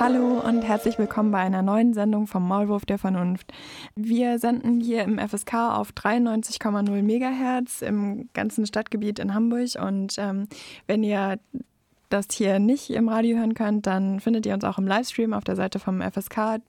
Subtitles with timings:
[0.00, 3.52] Hallo und herzlich willkommen bei einer neuen Sendung vom Maulwurf der Vernunft.
[3.94, 10.48] Wir senden hier im FSK auf 93,0 Megahertz im ganzen Stadtgebiet in Hamburg und ähm,
[10.86, 11.38] wenn ihr
[12.12, 15.44] das hier nicht im Radio hören könnt, dann findet ihr uns auch im Livestream auf
[15.44, 16.60] der Seite vom FSK.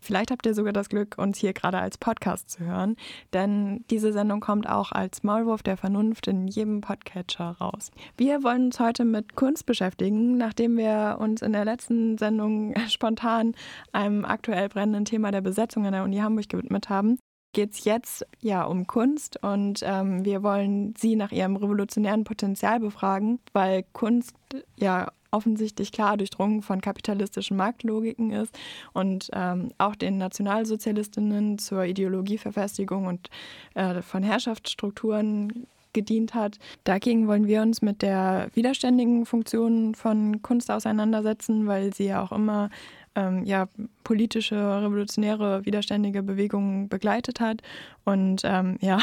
[0.00, 2.96] Vielleicht habt ihr sogar das Glück, uns hier gerade als Podcast zu hören,
[3.32, 7.90] denn diese Sendung kommt auch als Maulwurf der Vernunft in jedem Podcatcher raus.
[8.16, 13.54] Wir wollen uns heute mit Kunst beschäftigen, nachdem wir uns in der letzten Sendung spontan
[13.92, 17.18] einem aktuell brennenden Thema der Besetzung an der Uni Hamburg gewidmet haben
[17.52, 22.80] geht es jetzt ja um Kunst und ähm, wir wollen sie nach ihrem revolutionären Potenzial
[22.80, 24.34] befragen, weil Kunst
[24.76, 28.56] ja offensichtlich klar durchdrungen von kapitalistischen Marktlogiken ist
[28.92, 33.30] und ähm, auch den Nationalsozialistinnen zur Ideologieverfestigung und
[33.74, 36.58] äh, von Herrschaftsstrukturen gedient hat.
[36.84, 42.32] Dagegen wollen wir uns mit der widerständigen Funktion von Kunst auseinandersetzen, weil sie ja auch
[42.32, 42.70] immer
[43.14, 43.68] ähm, ja,
[44.04, 47.62] politische, revolutionäre, widerständige Bewegungen begleitet hat.
[48.04, 48.98] Und ähm, ja,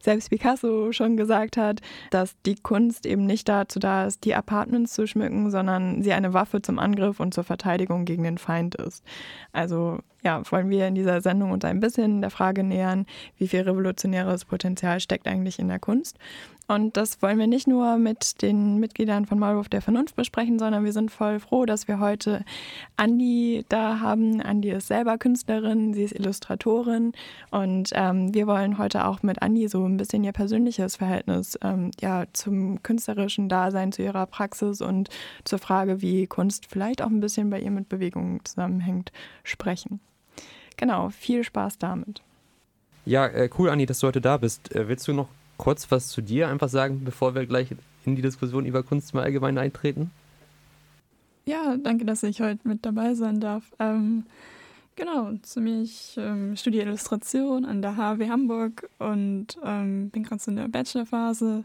[0.00, 4.94] selbst Picasso schon gesagt hat, dass die Kunst eben nicht dazu da ist, die Apartments
[4.94, 9.04] zu schmücken, sondern sie eine Waffe zum Angriff und zur Verteidigung gegen den Feind ist.
[9.52, 13.04] Also ja, wollen wir in dieser Sendung uns ein bisschen der Frage nähern,
[13.36, 16.18] wie viel revolutionäres Potenzial steckt eigentlich in der Kunst.
[16.66, 20.84] Und das wollen wir nicht nur mit den Mitgliedern von Maulwurf der Vernunft besprechen, sondern
[20.84, 22.42] wir sind voll froh, dass wir heute
[22.96, 24.40] Andi da haben.
[24.40, 27.12] Andi ist selber Künstlerin, sie ist Illustratorin
[27.50, 31.90] und ähm, wir wollen heute auch mit Andi so ein bisschen ihr persönliches Verhältnis ähm,
[32.00, 35.10] ja, zum künstlerischen Dasein, zu ihrer Praxis und
[35.44, 40.00] zur Frage, wie Kunst vielleicht auch ein bisschen bei ihr mit Bewegungen zusammenhängt, sprechen.
[40.78, 42.22] Genau, viel Spaß damit.
[43.04, 44.74] Ja, äh, cool, Andi, dass du heute da bist.
[44.74, 47.68] Äh, willst du noch kurz was zu dir einfach sagen, bevor wir gleich
[48.04, 50.10] in die Diskussion über Kunst mal allgemein eintreten?
[51.46, 53.64] Ja, danke, dass ich heute mit dabei sein darf.
[53.78, 54.24] Ähm,
[54.96, 60.42] genau, zu mir, ich ähm, studiere Illustration an der HW Hamburg und ähm, bin gerade
[60.42, 61.64] so in der Bachelorphase,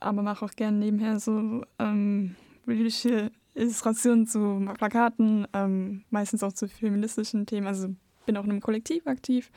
[0.00, 6.68] aber mache auch gerne nebenher so ähm, politische Illustrationen zu Plakaten, ähm, meistens auch zu
[6.68, 7.66] feministischen Themen.
[7.66, 7.88] Also
[8.26, 9.50] bin auch in einem Kollektiv aktiv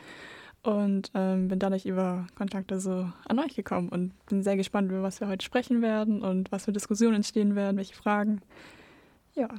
[0.65, 5.03] und ähm, bin dadurch über Kontakte so an euch gekommen und bin sehr gespannt, über
[5.03, 8.41] was wir heute sprechen werden und was für Diskussionen entstehen werden, welche Fragen.
[9.35, 9.49] Ja.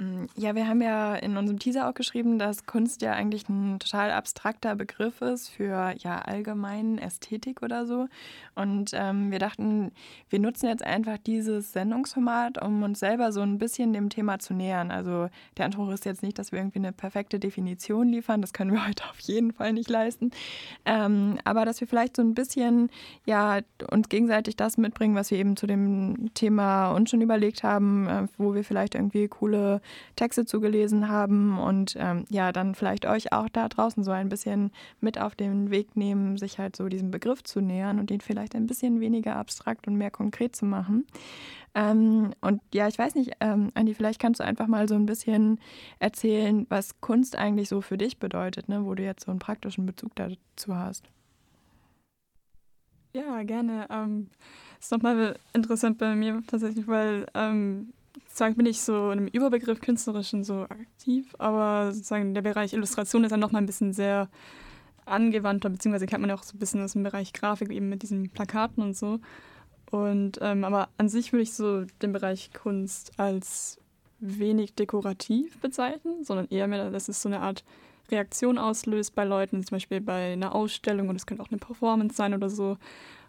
[0.00, 3.78] Mm, ja, wir haben ja in unserem Teaser auch geschrieben, dass Kunst ja eigentlich ein
[3.78, 8.08] total abstrakter Begriff ist für ja allgemein Ästhetik oder so.
[8.54, 9.92] Und ähm, wir dachten,
[10.30, 14.54] wir nutzen jetzt einfach dieses Sendungsformat, um uns selber so ein bisschen dem Thema zu
[14.54, 14.90] nähern.
[14.90, 15.28] Also
[15.58, 18.86] der Anspruch ist jetzt nicht, dass wir irgendwie eine perfekte Definition liefern, das können wir
[18.88, 20.30] heute auf jeden Fall nicht leisten.
[20.86, 22.88] Ähm, aber dass wir vielleicht so ein bisschen
[23.26, 28.08] ja uns gegenseitig das mitbringen, was wir eben zu dem Thema uns schon überlegt haben,
[28.08, 29.82] äh, wo wir vielleicht irgendwie coole
[30.16, 34.70] Texte zugelesen haben und ähm, ja, dann vielleicht euch auch da draußen so ein bisschen
[35.00, 38.54] mit auf den Weg nehmen, sich halt so diesem Begriff zu nähern und den vielleicht
[38.54, 41.06] ein bisschen weniger abstrakt und mehr konkret zu machen.
[41.74, 45.06] Ähm, und ja, ich weiß nicht, ähm, Andi, vielleicht kannst du einfach mal so ein
[45.06, 45.60] bisschen
[46.00, 49.86] erzählen, was Kunst eigentlich so für dich bedeutet, ne, wo du jetzt so einen praktischen
[49.86, 51.04] Bezug dazu hast.
[53.12, 53.86] Ja, gerne.
[53.90, 54.28] Ähm,
[54.78, 57.92] ist nochmal interessant bei mir tatsächlich, weil ähm,
[58.40, 63.32] sozusagen bin ich so einem Überbegriff künstlerischen so aktiv, aber sozusagen der Bereich Illustration ist
[63.32, 64.30] dann nochmal ein bisschen sehr
[65.04, 68.02] angewandter, beziehungsweise kennt man ja auch so ein bisschen aus dem Bereich Grafik eben mit
[68.02, 69.20] diesen Plakaten und so.
[69.90, 73.78] Und ähm, aber an sich würde ich so den Bereich Kunst als
[74.20, 77.62] wenig dekorativ bezeichnen, sondern eher mehr, dass es so eine Art
[78.10, 82.16] Reaktion auslöst bei Leuten, zum Beispiel bei einer Ausstellung und es könnte auch eine Performance
[82.16, 82.78] sein oder so.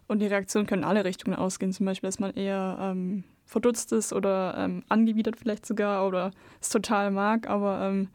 [0.08, 3.92] Und die Reaktionen können in alle Richtungen ausgehen, zum Beispiel, dass man eher ähm, verdutzt
[3.92, 8.08] ist oder ähm, angewidert vielleicht sogar oder es total mag, aber ähm,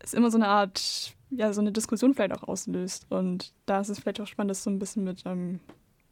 [0.00, 3.06] es immer so eine Art, ja, so eine Diskussion vielleicht auch auslöst.
[3.10, 5.60] Und da ist es vielleicht auch spannend, das so ein bisschen mit ähm,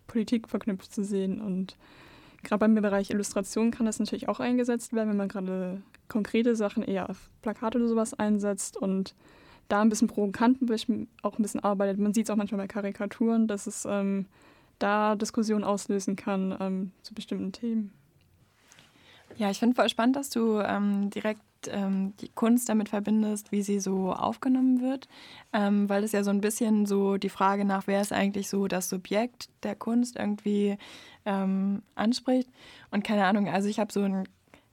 [0.07, 1.41] Politik verknüpft zu sehen.
[1.41, 1.77] Und
[2.43, 6.83] gerade beim Bereich Illustration kann das natürlich auch eingesetzt werden, wenn man gerade konkrete Sachen
[6.83, 9.15] eher auf Plakate oder sowas einsetzt und
[9.69, 10.59] da ein bisschen provokant
[11.23, 11.99] auch ein bisschen arbeitet.
[11.99, 14.27] Man sieht es auch manchmal bei Karikaturen, dass es ähm,
[14.79, 17.93] da Diskussionen auslösen kann ähm, zu bestimmten Themen.
[19.39, 23.63] Ja, ich finde voll spannend, dass du ähm, direkt ähm, die Kunst damit verbindest, wie
[23.63, 25.09] sie so aufgenommen wird,
[25.53, 28.67] ähm, weil es ja so ein bisschen so die Frage nach, wer ist eigentlich so
[28.67, 30.79] das Subjekt der Kunst irgendwie
[31.27, 32.49] ähm, anspricht.
[32.91, 34.27] Und keine Ahnung, also ich habe so ein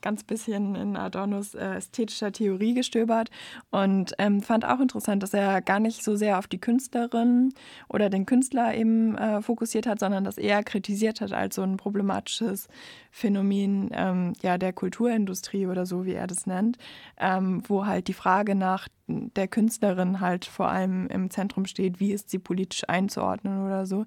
[0.04, 3.32] ganz bisschen in Adornos äh, ästhetischer Theorie gestöbert
[3.72, 7.54] und ähm, fand auch interessant, dass er gar nicht so sehr auf die Künstlerin
[7.88, 11.78] oder den Künstler eben äh, fokussiert hat, sondern das eher kritisiert hat als so ein
[11.78, 12.68] problematisches
[13.10, 16.78] Phänomen ähm, ja, der Kulturindustrie oder so, wie er das nennt,
[17.18, 22.12] ähm, wo halt die Frage nach der Künstlerin halt vor allem im Zentrum steht, wie
[22.12, 24.06] ist sie politisch einzuordnen oder so.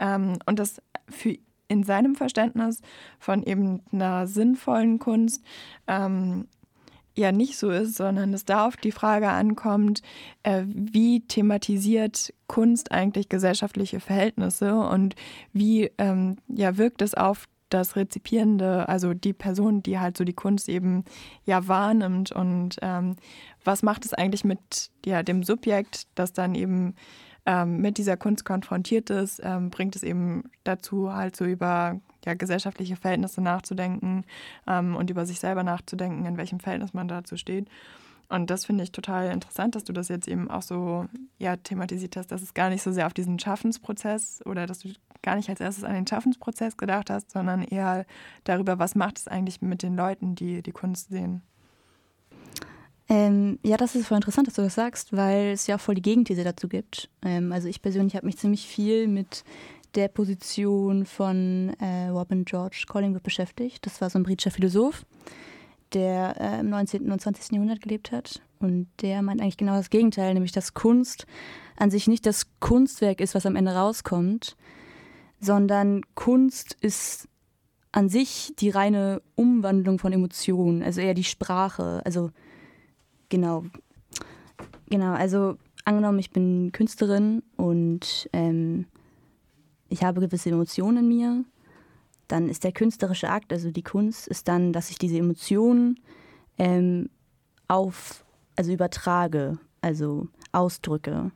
[0.00, 1.36] Ähm, und das für
[1.68, 2.80] in seinem Verständnis
[3.18, 5.42] von eben einer sinnvollen Kunst
[5.86, 6.46] ähm,
[7.16, 10.02] ja nicht so ist, sondern es da auf die Frage ankommt,
[10.42, 15.14] äh, wie thematisiert Kunst eigentlich gesellschaftliche Verhältnisse und
[15.52, 20.32] wie ähm, ja, wirkt es auf das Rezipierende, also die Person, die halt so die
[20.32, 21.04] Kunst eben
[21.44, 23.16] ja wahrnimmt und ähm,
[23.64, 26.94] was macht es eigentlich mit ja, dem Subjekt, das dann eben
[27.46, 32.34] ähm, mit dieser Kunst konfrontiert ist, ähm, bringt es eben dazu, halt so über ja,
[32.34, 34.24] gesellschaftliche Verhältnisse nachzudenken
[34.66, 37.68] ähm, und über sich selber nachzudenken, in welchem Verhältnis man dazu steht.
[38.28, 41.06] Und das finde ich total interessant, dass du das jetzt eben auch so
[41.38, 44.88] ja, thematisiert hast, dass es gar nicht so sehr auf diesen Schaffensprozess oder dass du
[45.22, 48.06] gar nicht als erstes an den Schaffensprozess gedacht hast, sondern eher
[48.44, 51.42] darüber, was macht es eigentlich mit den Leuten, die die Kunst sehen.
[53.14, 55.94] Ähm, ja, das ist voll interessant, dass du das sagst, weil es ja auch voll
[55.94, 57.08] die Gegenthese dazu gibt.
[57.22, 59.44] Ähm, also ich persönlich habe mich ziemlich viel mit
[59.94, 63.86] der Position von äh, Robin George Collingwood beschäftigt.
[63.86, 65.06] Das war so ein britischer Philosoph,
[65.92, 67.12] der äh, im 19.
[67.12, 67.52] und 20.
[67.52, 68.42] Jahrhundert gelebt hat.
[68.58, 71.24] Und der meint eigentlich genau das Gegenteil, nämlich dass Kunst
[71.76, 74.56] an sich nicht das Kunstwerk ist, was am Ende rauskommt,
[75.38, 77.28] sondern Kunst ist
[77.92, 82.02] an sich die reine Umwandlung von Emotionen, also eher die Sprache.
[82.04, 82.32] Also
[83.28, 83.64] genau.
[84.90, 88.86] Genau, also angenommen, ich bin Künstlerin und ähm,
[89.88, 91.44] ich habe gewisse Emotionen in mir,
[92.28, 96.00] dann ist der künstlerische Akt, also die Kunst, ist dann, dass ich diese Emotionen
[96.58, 97.10] ähm,
[97.68, 98.24] auf,
[98.56, 101.30] also übertrage, also ausdrücke.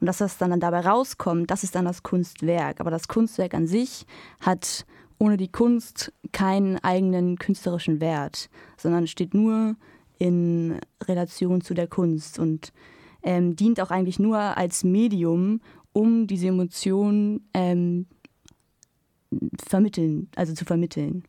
[0.00, 2.80] Und dass das dann dabei rauskommt, das ist dann das Kunstwerk.
[2.80, 4.06] Aber das Kunstwerk an sich
[4.40, 4.86] hat
[5.18, 9.74] ohne die Kunst keinen eigenen künstlerischen Wert, sondern steht nur
[10.18, 12.72] in Relation zu der Kunst und
[13.22, 15.60] ähm, dient auch eigentlich nur als Medium,
[15.92, 18.06] um diese Emotionen ähm,
[19.66, 21.24] vermitteln, also zu vermitteln.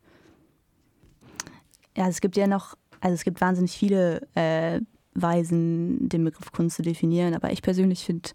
[1.98, 4.80] Ja, es gibt ja noch, also es gibt wahnsinnig viele äh,
[5.14, 8.30] Weisen, den Begriff Kunst zu definieren, aber ich persönlich finde,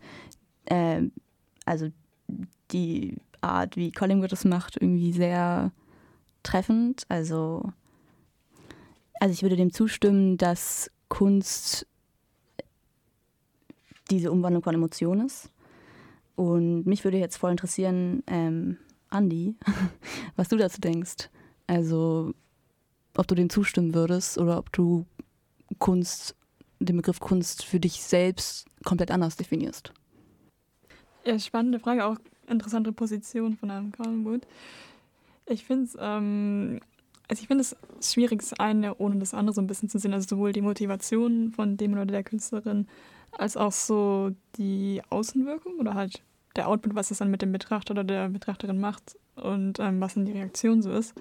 [0.67, 1.03] äh,
[1.65, 1.89] also
[2.73, 5.73] die Art, wie Collingwood das macht, irgendwie sehr
[6.43, 7.05] treffend.
[7.09, 7.73] Also
[9.25, 11.87] also ich würde dem zustimmen, dass Kunst
[14.11, 15.49] diese Umwandlung von Emotionen ist.
[16.37, 18.77] Und mich würde jetzt voll interessieren, ähm,
[19.09, 19.57] Andi,
[20.37, 21.31] was du dazu denkst.
[21.67, 22.35] Also,
[23.17, 25.07] ob du dem zustimmen würdest oder ob du
[25.79, 26.37] Kunst,
[26.79, 29.95] den Begriff Kunst für dich selbst komplett anders definierst.
[31.25, 34.47] Ja, spannende Frage, auch interessante Position von einem Collinwood.
[35.47, 36.81] Ich finde es ähm,
[37.29, 40.13] also ich finde es schwierig, das eine ohne das andere so ein bisschen zu sehen.
[40.13, 42.87] Also sowohl die Motivation von dem oder der Künstlerin,
[43.33, 46.23] als auch so die Außenwirkung oder halt
[46.57, 50.15] der Output, was es dann mit dem Betrachter oder der Betrachterin macht und ähm, was
[50.15, 51.15] dann die Reaktion so ist.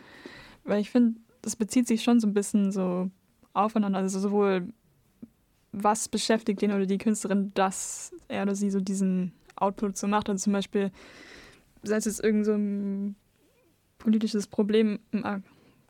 [0.64, 3.10] Weil ich finde, das bezieht sich schon so ein bisschen so
[3.54, 4.00] aufeinander.
[4.00, 4.68] Also sowohl,
[5.72, 10.30] was beschäftigt den oder die Künstlerin, dass er oder sie so diesen Output so macht.
[10.30, 10.92] Also zum Beispiel,
[11.82, 13.16] sei es jetzt irgend so ein
[13.98, 15.24] politisches Problem im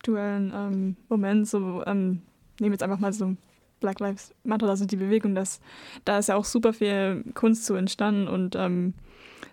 [0.04, 2.22] aktuellen ähm, Moment, so ähm,
[2.60, 3.38] nehmen jetzt einfach mal so
[3.80, 5.62] Black Lives Matter, also die Bewegung, das,
[6.04, 8.94] da ist ja auch super viel Kunst zu entstanden und ähm,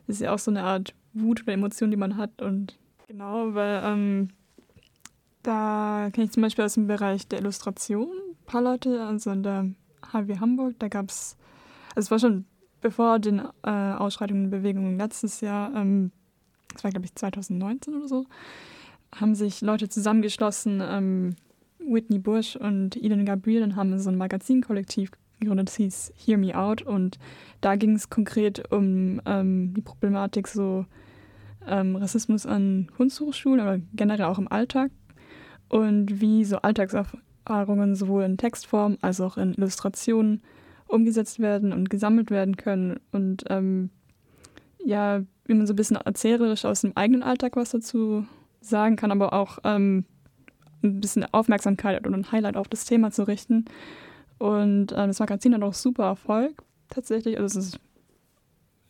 [0.07, 2.77] das ist ja auch so eine Art Wut oder Emotion, die man hat und
[3.07, 4.31] genau, weil ähm,
[5.45, 9.45] da kenne ich zum Beispiel aus dem Bereich der Illustration ein paar Leute, also in
[9.45, 9.71] der
[10.13, 11.37] HW Hamburg, da gab es,
[11.95, 12.45] also es war schon
[12.81, 16.11] bevor den äh, Ausschreitungen und Bewegungen letztes Jahr, ähm,
[16.73, 18.27] das war glaube ich 2019 oder so,
[19.15, 21.37] haben sich Leute zusammengeschlossen, ähm,
[21.79, 26.57] Whitney Bush und Eden Gabriel, und haben so ein Magazinkollektiv gegründet, das hieß Hear Me
[26.57, 26.83] Out.
[26.83, 27.19] Und
[27.61, 30.85] da ging es konkret um ähm, die Problematik so
[31.67, 34.91] ähm, Rassismus an Kunsthochschulen, aber generell auch im Alltag.
[35.69, 40.43] Und wie so Alltagserfahrungen sowohl in Textform als auch in Illustrationen
[40.87, 43.01] umgesetzt werden und gesammelt werden können.
[43.13, 43.91] Und ähm,
[44.85, 48.27] ja, wie man so ein bisschen erzählerisch aus dem eigenen Alltag was dazu
[48.61, 50.05] sagen kann, aber auch ähm,
[50.83, 53.65] ein bisschen Aufmerksamkeit und ein Highlight auf das Thema zu richten.
[54.39, 57.39] Und äh, das Magazin hat auch super Erfolg tatsächlich.
[57.39, 57.81] Also es ist,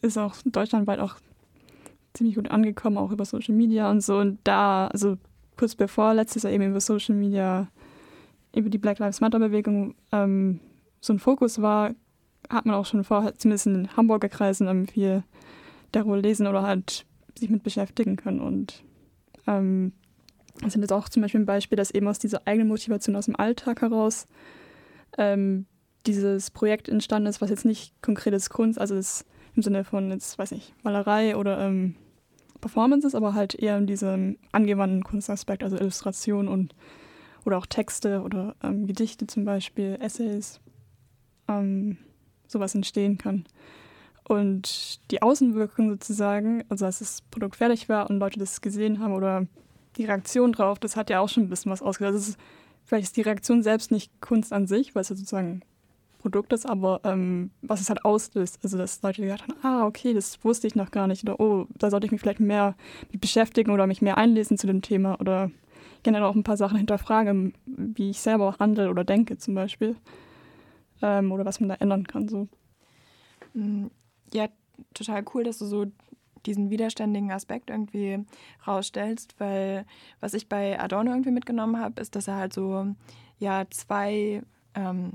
[0.03, 1.17] ist auch deutschlandweit auch
[2.13, 4.19] ziemlich gut angekommen, auch über Social Media und so.
[4.19, 5.17] Und da, also
[5.57, 7.69] kurz bevor letztes Jahr eben über Social Media
[8.55, 10.61] über die Black Lives Matter-Bewegung ähm,
[11.01, 11.95] so ein Fokus war,
[12.49, 15.23] hat man auch schon vorher, zumindest in Hamburger Kreisen, ähm, viel
[15.93, 17.07] darüber lesen oder halt
[17.39, 18.41] sich mit beschäftigen können.
[18.41, 18.83] Und
[19.47, 19.93] ähm,
[20.61, 23.27] das sind jetzt auch zum Beispiel ein Beispiel, dass eben aus dieser eigenen Motivation aus
[23.27, 24.27] dem Alltag heraus
[25.17, 25.67] ähm,
[26.07, 30.39] dieses Projekt entstanden ist, was jetzt nicht konkretes Kunst, also ist im Sinne von jetzt,
[30.39, 31.97] weiß nicht, Malerei oder ähm,
[32.61, 36.75] Performances, aber halt eher in diesem angewandten Kunstaspekt, also Illustration und
[37.45, 40.61] oder auch Texte oder ähm, Gedichte zum Beispiel, Essays,
[41.49, 41.97] ähm,
[42.47, 43.45] sowas entstehen kann.
[44.25, 49.13] Und die Außenwirkung sozusagen, also als das Produkt fertig war und Leute das gesehen haben
[49.13, 49.47] oder
[49.97, 52.15] die Reaktion drauf, das hat ja auch schon ein bisschen was ausgesagt.
[52.15, 52.33] Also
[52.85, 55.63] vielleicht ist die Reaktion selbst nicht Kunst an sich, weil es ja sozusagen
[56.21, 58.59] Produkt ist, aber ähm, was es halt auslöst.
[58.63, 61.23] Also, dass Leute gesagt haben, ah, okay, das wusste ich noch gar nicht.
[61.23, 62.77] Oder, oh, da sollte ich mich vielleicht mehr
[63.11, 65.19] mit beschäftigen oder mich mehr einlesen zu dem Thema.
[65.19, 65.51] Oder
[66.03, 69.97] generell auch ein paar Sachen hinterfragen, wie ich selber auch handle oder denke zum Beispiel.
[71.03, 72.29] Ähm, oder was man da ändern kann.
[72.29, 72.49] So.
[74.33, 74.49] Ja,
[74.95, 75.87] total cool, dass du so
[76.47, 78.25] diesen widerständigen Aspekt irgendwie
[78.67, 79.85] rausstellst, weil
[80.21, 82.87] was ich bei Adorno irgendwie mitgenommen habe, ist, dass er halt so
[83.39, 84.43] ja zwei
[84.75, 85.13] ähm,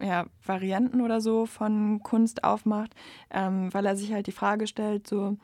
[0.00, 2.94] ja, Varianten oder so von Kunst aufmacht,
[3.30, 5.36] ähm, weil er sich halt die Frage stellt, so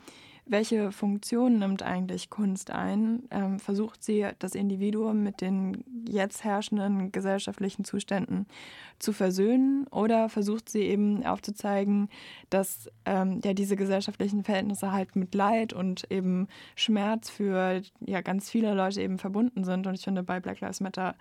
[0.51, 3.23] welche Funktion nimmt eigentlich Kunst ein?
[3.31, 8.47] Ähm, versucht sie das Individuum mit den jetzt herrschenden gesellschaftlichen Zuständen
[8.99, 12.09] zu versöhnen oder versucht sie eben aufzuzeigen,
[12.51, 18.51] dass ähm, ja diese gesellschaftlichen Verhältnisse halt mit Leid und eben Schmerz für ja ganz
[18.51, 19.87] viele Leute eben verbunden sind.
[19.87, 21.15] Und ich finde bei Black Lives Matter,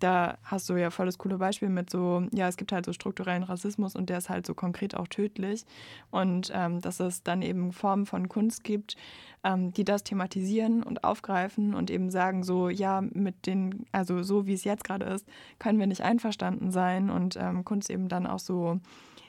[0.00, 2.92] da hast du ja voll das coole Beispiel mit so, ja, es gibt halt so
[2.92, 5.64] strukturellen Rassismus und der ist halt so konkret auch tödlich.
[6.10, 8.75] Und ähm, dass es dann eben Formen von Kunst gibt,
[9.44, 14.46] ähm, die das thematisieren und aufgreifen und eben sagen, so, ja, mit den, also so
[14.46, 15.26] wie es jetzt gerade ist,
[15.58, 18.80] können wir nicht einverstanden sein und ähm, Kunst eben dann auch so,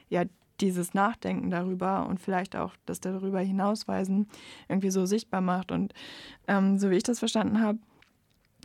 [0.09, 0.23] ja,
[0.59, 4.27] dieses Nachdenken darüber und vielleicht auch das darüber hinausweisen
[4.67, 5.71] irgendwie so sichtbar macht.
[5.71, 5.93] Und
[6.47, 7.77] ähm, so wie ich das verstanden habe,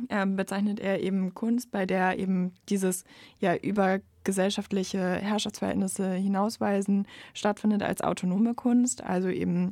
[0.08, 3.04] äh, bezeichnet er eben Kunst, bei der eben dieses
[3.38, 9.70] ja über gesellschaftliche Herrschaftsverhältnisse hinausweisen stattfindet als autonome Kunst, also eben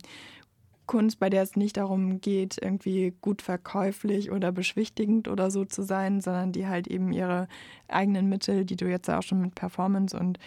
[0.91, 5.83] Kunst, bei der es nicht darum geht, irgendwie gut verkäuflich oder beschwichtigend oder so zu
[5.85, 7.47] sein, sondern die halt eben ihre
[7.87, 10.41] eigenen Mittel, die du jetzt auch schon mit Performance und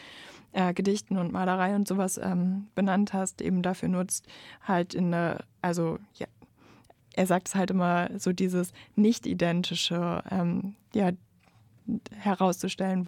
[0.51, 4.27] äh, Gedichten und Malerei und sowas ähm, benannt hast, eben dafür nutzt,
[4.62, 6.27] halt in eine, also ja,
[7.13, 11.12] er sagt es halt immer so dieses nicht-identische ähm, ja,
[12.17, 13.07] herauszustellen.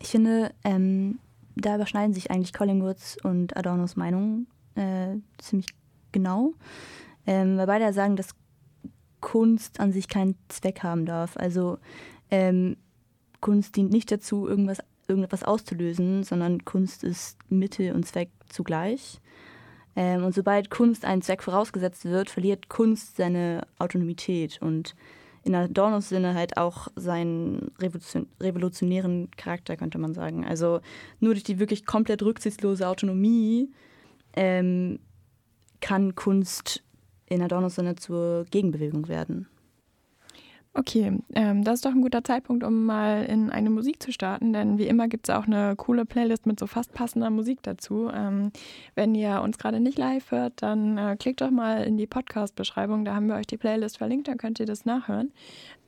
[0.00, 1.20] Ich finde, ähm,
[1.54, 5.68] da überschneiden sich eigentlich Collingwoods und Adornos Meinungen äh, ziemlich
[6.14, 6.54] genau.
[7.26, 8.34] Ähm, weil beide sagen, dass
[9.20, 11.36] Kunst an sich keinen Zweck haben darf.
[11.36, 11.78] Also
[12.30, 12.76] ähm,
[13.40, 14.78] Kunst dient nicht dazu, irgendwas,
[15.08, 19.20] irgendetwas auszulösen, sondern Kunst ist Mittel und Zweck zugleich.
[19.96, 24.94] Ähm, und sobald Kunst einen Zweck vorausgesetzt wird, verliert Kunst seine Autonomität und
[25.42, 30.44] in Adornos Sinne halt auch seinen Revolution revolutionären Charakter, könnte man sagen.
[30.44, 30.80] Also
[31.20, 33.70] nur durch die wirklich komplett rücksichtslose Autonomie
[34.34, 34.98] ähm,
[35.84, 36.82] kann Kunst
[37.26, 39.48] in Adornos Sinne zur Gegenbewegung werden.
[40.72, 44.54] Okay, ähm, das ist doch ein guter Zeitpunkt, um mal in eine Musik zu starten,
[44.54, 48.10] denn wie immer gibt es auch eine coole Playlist mit so fast passender Musik dazu.
[48.12, 48.50] Ähm,
[48.94, 53.04] wenn ihr uns gerade nicht live hört, dann äh, klickt doch mal in die Podcast-Beschreibung,
[53.04, 55.32] da haben wir euch die Playlist verlinkt, dann könnt ihr das nachhören.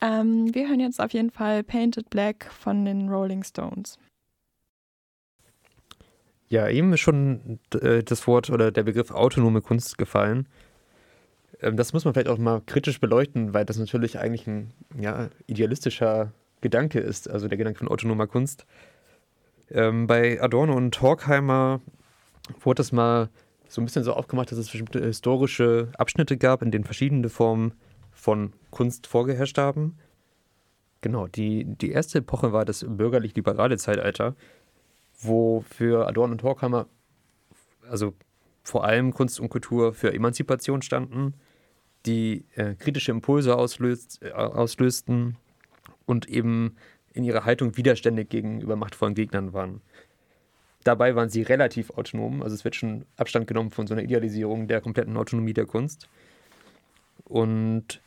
[0.03, 3.99] Ähm, wir hören jetzt auf jeden Fall Painted Black von den Rolling Stones.
[6.49, 10.47] Ja, eben ist schon äh, das Wort oder der Begriff autonome Kunst gefallen.
[11.61, 15.29] Ähm, das muss man vielleicht auch mal kritisch beleuchten, weil das natürlich eigentlich ein ja,
[15.47, 18.67] idealistischer Gedanke ist, also der Gedanke von autonomer Kunst.
[19.71, 21.81] Ähm, bei Adorno und Horkheimer
[22.61, 23.29] wurde das mal
[23.69, 27.73] so ein bisschen so aufgemacht, dass es bestimmte historische Abschnitte gab, in denen verschiedene Formen
[28.13, 29.99] von Kunst vorgeherrscht haben.
[31.01, 34.35] Genau, die, die erste Epoche war das bürgerlich-liberale Zeitalter
[35.19, 36.87] wo für Adorno und Horkheimer
[37.89, 38.15] also
[38.63, 41.35] vor allem Kunst und Kultur für Emanzipation standen,
[42.05, 45.37] die äh, kritische Impulse auslöst, äh, auslösten
[46.05, 46.77] und eben
[47.13, 49.81] in ihrer Haltung widerständig gegenüber machtvollen Gegnern waren.
[50.85, 54.69] Dabei waren sie relativ autonom, also es wird schon Abstand genommen von so einer Idealisierung
[54.69, 56.09] der kompletten Autonomie der Kunst.
[57.25, 58.01] Und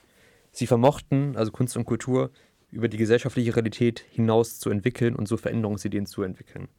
[0.52, 2.32] sie vermochten, also Kunst und Kultur,
[2.72, 6.70] über die gesellschaftliche Realität hinaus zu entwickeln und so Veränderungsideen zu entwickeln.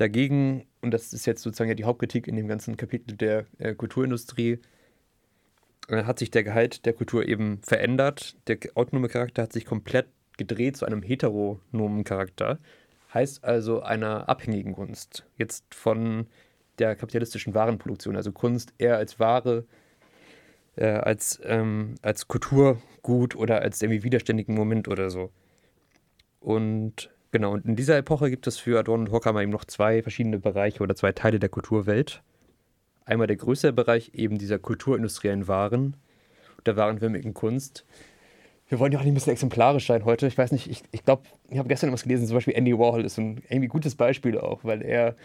[0.00, 3.74] Dagegen, und das ist jetzt sozusagen ja die Hauptkritik in dem ganzen Kapitel der äh,
[3.74, 4.58] Kulturindustrie,
[5.88, 8.34] äh, hat sich der Gehalt der Kultur eben verändert.
[8.46, 10.06] Der autonome Charakter hat sich komplett
[10.38, 12.58] gedreht zu einem heteronomen Charakter,
[13.12, 15.26] heißt also einer abhängigen Kunst.
[15.36, 16.28] Jetzt von
[16.78, 19.66] der kapitalistischen Warenproduktion, also Kunst eher als Ware,
[20.76, 25.30] äh, als, ähm, als Kulturgut oder als irgendwie widerständigen Moment oder so.
[26.40, 30.02] Und genau, und in dieser Epoche gibt es für Adorno und Horkheimer eben noch zwei
[30.02, 32.22] verschiedene Bereiche oder zwei Teile der Kulturwelt.
[33.04, 35.96] Einmal der größere Bereich eben dieser kulturindustriellen Waren,
[36.66, 37.84] der warenförmigen Kunst.
[38.68, 40.28] Wir wollen ja auch nicht ein bisschen exemplarisch sein heute.
[40.28, 43.04] Ich weiß nicht, ich, ich glaube, ich habe gestern was gelesen, zum Beispiel Andy Warhol
[43.04, 45.16] ist ein irgendwie gutes Beispiel auch, weil er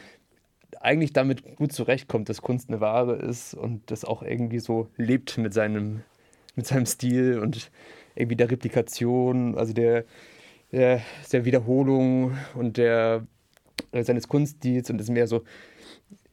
[0.81, 5.37] eigentlich damit gut zurechtkommt, dass Kunst eine Ware ist und das auch irgendwie so lebt
[5.37, 6.01] mit seinem,
[6.55, 7.69] mit seinem Stil und
[8.15, 10.05] irgendwie der Replikation, also der,
[10.71, 13.25] der, der Wiederholung und der,
[13.91, 15.43] äh, seines Kunststils und ist mehr so,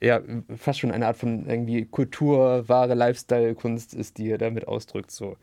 [0.01, 0.21] ja,
[0.57, 5.13] fast schon eine Art von irgendwie Kultur, wahre Lifestyle-Kunst ist, die er damit ausdrückt.
[5.13, 5.37] So.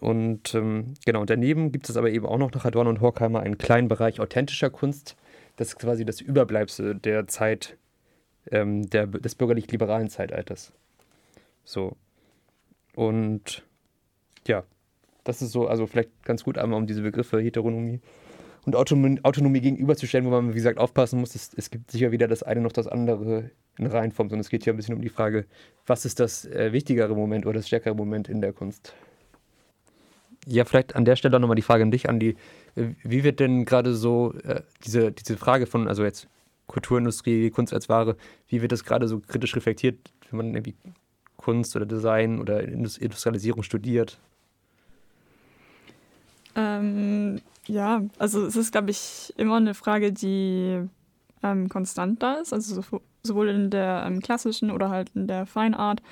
[0.00, 3.58] Und ähm, genau, daneben gibt es aber eben auch noch nach Adorno und Horkheimer einen
[3.58, 5.16] kleinen Bereich authentischer Kunst.
[5.56, 7.76] Das ist quasi das Überbleibsel der Zeit
[8.50, 10.72] ähm, der, des bürgerlich-liberalen Zeitalters.
[11.64, 11.96] So.
[12.94, 13.64] Und
[14.46, 14.64] ja,
[15.28, 18.00] das ist so, also vielleicht ganz gut einmal um diese Begriffe Heteronomie
[18.64, 21.34] und Autonomie, Autonomie gegenüberzustellen, wo man, wie gesagt, aufpassen muss.
[21.34, 24.64] Es, es, gibt sicher weder das eine noch das andere in Reihenform, sondern es geht
[24.64, 25.44] hier ein bisschen um die Frage,
[25.86, 28.94] was ist das äh, wichtigere Moment oder das stärkere Moment in der Kunst?
[30.46, 32.36] Ja, vielleicht an der Stelle nochmal die Frage an dich, Andi.
[32.74, 36.26] Äh, wie wird denn gerade so äh, diese, diese Frage von, also jetzt
[36.68, 38.16] Kulturindustrie, Kunst als Ware,
[38.48, 39.98] wie wird das gerade so kritisch reflektiert,
[40.30, 40.74] wenn man irgendwie
[41.36, 44.18] Kunst oder Design oder Industrialisierung studiert?
[46.58, 50.80] Ähm, ja, also es ist, glaube ich, immer eine Frage, die
[51.42, 55.46] ähm, konstant da ist, also so, sowohl in der ähm, klassischen oder halt in der
[55.46, 56.02] Fine Art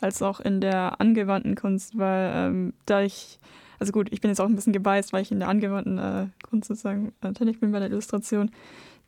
[0.00, 3.38] als auch in der angewandten Kunst, weil ähm, da ich,
[3.78, 6.26] also gut, ich bin jetzt auch ein bisschen gebeißt, weil ich in der angewandten äh,
[6.48, 8.50] Kunst sozusagen äh, tätig bin bei der Illustration.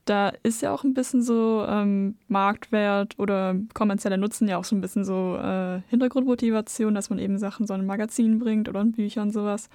[0.04, 4.74] Da ist ja auch ein bisschen so ähm, Marktwert oder kommerzieller Nutzen ja auch so
[4.74, 8.80] ein bisschen so äh, Hintergrundmotivation, dass man eben Sachen so in ein Magazin bringt oder
[8.80, 9.68] in Bücher und sowas.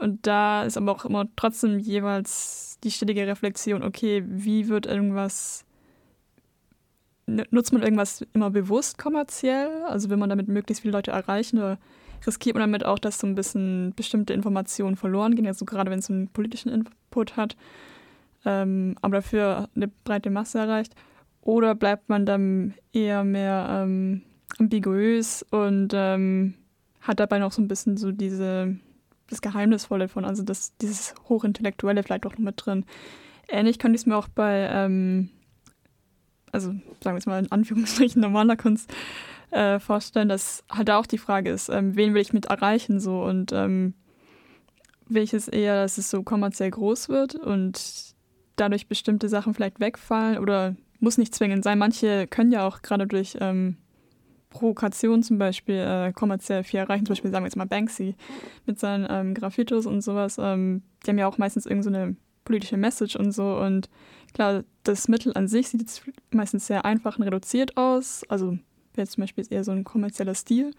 [0.00, 5.64] Und da ist aber auch immer trotzdem jeweils die ständige Reflexion, okay, wie wird irgendwas
[7.50, 9.84] nutzt man irgendwas immer bewusst kommerziell?
[9.84, 11.78] Also will man damit möglichst viele Leute erreichen oder
[12.26, 16.00] riskiert man damit auch, dass so ein bisschen bestimmte Informationen verloren gehen, also gerade wenn
[16.00, 17.56] es einen politischen Input hat,
[18.44, 20.94] ähm, aber dafür eine breite Masse erreicht?
[21.42, 24.22] Oder bleibt man dann eher mehr ähm,
[24.58, 26.54] ambiguös und ähm,
[27.00, 28.76] hat dabei noch so ein bisschen so diese,
[29.30, 32.84] das Geheimnisvolle von, also das, dieses Hochintellektuelle vielleicht auch noch mit drin.
[33.48, 35.30] Ähnlich könnte ich es mir auch bei ähm,
[36.52, 38.92] also sagen wir jetzt mal in Anführungsstrichen normaler Kunst,
[39.50, 43.00] äh, vorstellen, dass halt da auch die Frage ist, ähm, wen will ich mit erreichen
[43.00, 43.94] so und ähm,
[45.08, 48.14] will ich es eher, dass es so kommerziell groß wird und
[48.56, 51.78] dadurch bestimmte Sachen vielleicht wegfallen oder muss nicht zwingend sein.
[51.78, 53.76] Manche können ja auch gerade durch ähm,
[54.50, 57.06] Provokation zum Beispiel äh, kommerziell viel erreichen.
[57.06, 58.16] Zum Beispiel sagen wir jetzt mal Banksy
[58.66, 60.36] mit seinen ähm, Graffitos und sowas.
[60.38, 63.88] Ähm, die haben ja auch meistens irgendeine so politische Message und so und
[64.32, 68.24] Klar, das Mittel an sich sieht jetzt meistens sehr einfach und reduziert aus.
[68.28, 68.58] Also
[68.96, 70.72] jetzt zum Beispiel eher so ein kommerzieller Stil.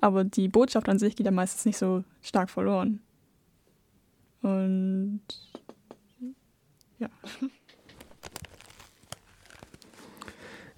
[0.00, 3.00] Aber die Botschaft an sich geht ja meistens nicht so stark verloren.
[4.42, 5.20] Und
[6.98, 7.08] ja.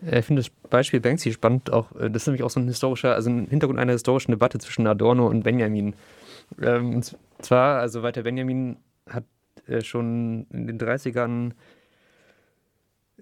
[0.00, 3.30] Ich finde das Beispiel Banksy spannend, auch das ist nämlich auch so ein historischer, also
[3.30, 5.94] ein Hintergrund einer historischen Debatte zwischen Adorno und Benjamin.
[6.60, 9.24] Ähm, und zwar, also Walter Benjamin hat
[9.66, 11.52] äh, schon in den 30ern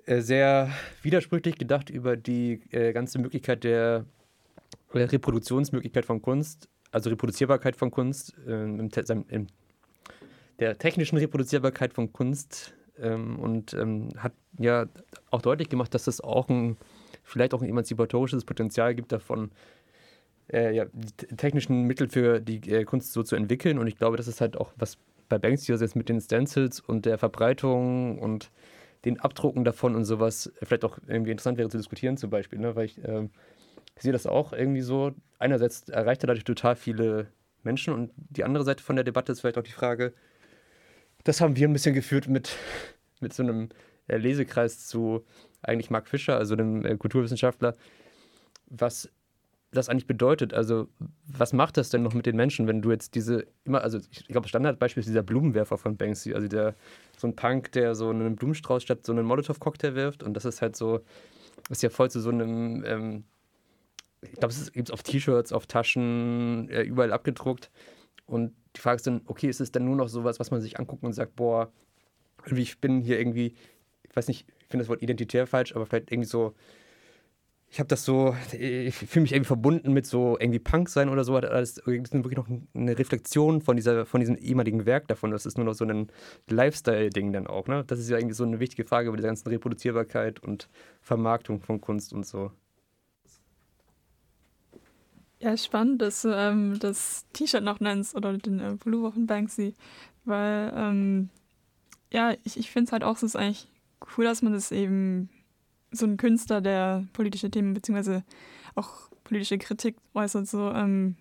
[0.07, 0.71] äh, sehr
[1.03, 4.05] widersprüchlich gedacht über die äh, ganze Möglichkeit der
[4.95, 8.91] Reproduktionsmöglichkeit von Kunst, also Reproduzierbarkeit von Kunst, äh, im,
[9.29, 9.47] im,
[10.61, 14.87] der technischen Reproduzierbarkeit von Kunst ähm, und ähm, hat ja
[15.31, 16.77] auch deutlich gemacht, dass es auch ein,
[17.31, 19.51] vielleicht auch ein emanzipatorisches Potenzial gibt davon,
[20.53, 20.87] äh, ja,
[21.37, 23.79] technischen Mittel für die äh, Kunst so zu entwickeln.
[23.79, 26.81] Und ich glaube, das ist halt auch was bei Banksy also jetzt mit den Stencils
[26.81, 28.51] und der Verbreitung und
[29.05, 32.75] den Abdrucken davon und sowas vielleicht auch irgendwie interessant wäre zu diskutieren, zum Beispiel, ne?
[32.75, 33.29] weil ich, äh,
[34.03, 35.12] sehe das auch irgendwie so.
[35.38, 37.29] Einerseits erreicht er dadurch total viele
[37.62, 40.12] Menschen und die andere Seite von der Debatte ist vielleicht auch die Frage,
[41.25, 42.57] das haben wir ein bisschen geführt mit,
[43.21, 43.69] mit so einem
[44.09, 45.25] äh, Lesekreis zu
[45.62, 47.77] eigentlich Mark Fischer, also dem äh, Kulturwissenschaftler,
[48.66, 49.11] was
[49.73, 50.53] das eigentlich bedeutet.
[50.53, 50.88] Also,
[51.27, 54.27] was macht das denn noch mit den Menschen, wenn du jetzt diese immer, also ich
[54.27, 56.75] glaube, Standardbeispiel ist dieser Blumenwerfer von Banksy, also der
[57.16, 60.61] so ein Punk, der so einen Blumenstrauß statt so einen Molotow-Cocktail wirft und das ist
[60.61, 61.01] halt so,
[61.68, 63.25] ist ja voll zu so einem, ähm,
[64.23, 67.70] ich glaube, es gibt es auf T-Shirts, auf Taschen, äh, überall abgedruckt
[68.27, 70.79] Und die Frage ist dann, okay, ist es dann nur noch sowas, was man sich
[70.79, 71.73] anguckt und sagt, boah,
[72.44, 73.55] irgendwie, ich bin hier irgendwie,
[74.03, 76.54] ich weiß nicht, ich finde das Wort identitär falsch, aber vielleicht irgendwie so,
[77.72, 81.22] ich habe das so, ich fühle mich irgendwie verbunden mit so irgendwie Punk sein oder
[81.22, 81.40] so.
[81.40, 85.30] Das ist wirklich noch eine Reflexion von, dieser, von diesem ehemaligen Werk davon.
[85.30, 86.11] Das ist nur noch so ein
[86.48, 87.68] Lifestyle-Ding dann auch.
[87.68, 87.85] Ne?
[87.87, 90.68] Das ist ja irgendwie so eine wichtige Frage über die ganzen Reproduzierbarkeit und
[91.00, 92.50] Vermarktung von Kunst und so.
[95.38, 99.74] Ja, spannend, dass du ähm, das T-Shirt noch nennst oder den äh, Pullover von Banksy,
[100.24, 101.30] weil ähm,
[102.12, 103.68] ja, ich, ich finde es halt auch, es ist eigentlich
[104.17, 105.29] cool, dass man das eben
[105.93, 108.23] so ein Künstler, der politische Themen bzw.
[108.75, 111.17] auch politische Kritik äußert, so ähm,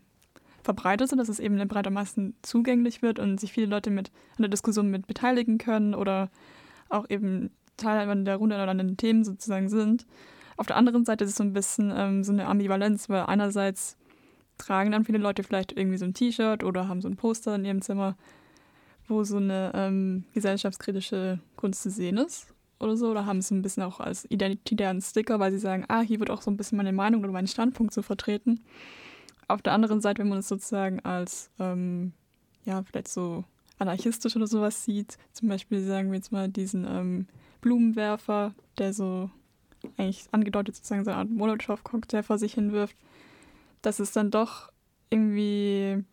[0.64, 4.50] verbreitet, sodass es eben in breitermaßen zugänglich wird und sich viele Leute mit an der
[4.50, 6.30] Diskussion mit beteiligen können oder
[6.90, 10.06] auch eben Teil an der Runde oder an den Themen sozusagen sind.
[10.58, 13.96] Auf der anderen Seite ist es so ein bisschen ähm, so eine Ambivalenz, weil einerseits
[14.58, 17.64] tragen dann viele Leute vielleicht irgendwie so ein T-Shirt oder haben so ein Poster in
[17.64, 18.18] ihrem Zimmer,
[19.08, 23.62] wo so eine ähm, gesellschaftskritische Kunst zu sehen ist oder so, oder haben es ein
[23.62, 26.78] bisschen auch als identitären Sticker, weil sie sagen, ah, hier wird auch so ein bisschen
[26.78, 28.62] meine Meinung oder mein Standpunkt so vertreten.
[29.48, 32.14] Auf der anderen Seite, wenn man es sozusagen als, ähm,
[32.66, 33.44] ja, vielleicht so
[33.80, 37.28] anarchistisch oder sowas sieht, zum Beispiel sagen wir jetzt mal diesen ähm,
[37.62, 39.30] Blumenwerfer, der so
[39.98, 42.96] eigentlich angedeutet sozusagen so eine Art Molotow-Cocktail vor sich hinwirft,
[43.82, 44.72] dass es dann doch
[45.10, 46.04] irgendwie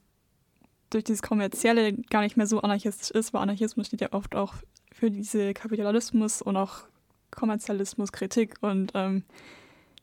[0.91, 4.55] durch dieses Kommerzielle gar nicht mehr so anarchistisch ist, weil Anarchismus steht ja oft auch
[4.97, 6.85] für diese Kapitalismus und auch
[7.31, 8.55] Kommerzialismus Kritik.
[8.63, 9.25] Und ähm,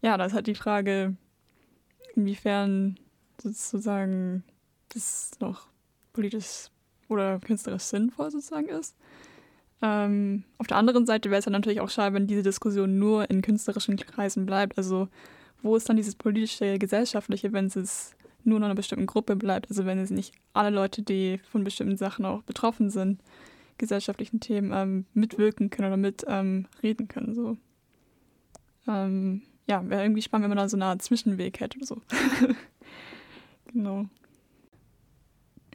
[0.01, 1.15] ja, ist halt die Frage,
[2.15, 2.99] inwiefern
[3.41, 4.43] sozusagen
[4.93, 5.67] das noch
[6.13, 6.67] politisch
[7.10, 8.95] oder künstlerisch sinnvoll sozusagen ist.
[9.82, 13.29] Ähm, auf der anderen Seite wäre es dann natürlich auch schade, wenn diese Diskussion nur
[13.32, 14.77] in künstlerischen Kreisen bleibt.
[14.77, 15.08] Also
[15.63, 19.71] wo ist dann dieses politische, gesellschaftliche, wenn es nur in einer bestimmten Gruppe bleibt?
[19.71, 23.19] Also wenn es nicht alle Leute, die von bestimmten Sachen auch betroffen sind,
[23.83, 27.35] gesellschaftlichen Themen ähm, mitwirken können oder mitreden ähm, können.
[27.35, 27.57] So.
[28.87, 32.01] Ähm, ja, wäre irgendwie spannend, wenn man da so eine Art Zwischenweg hätte oder so.
[33.73, 34.05] genau.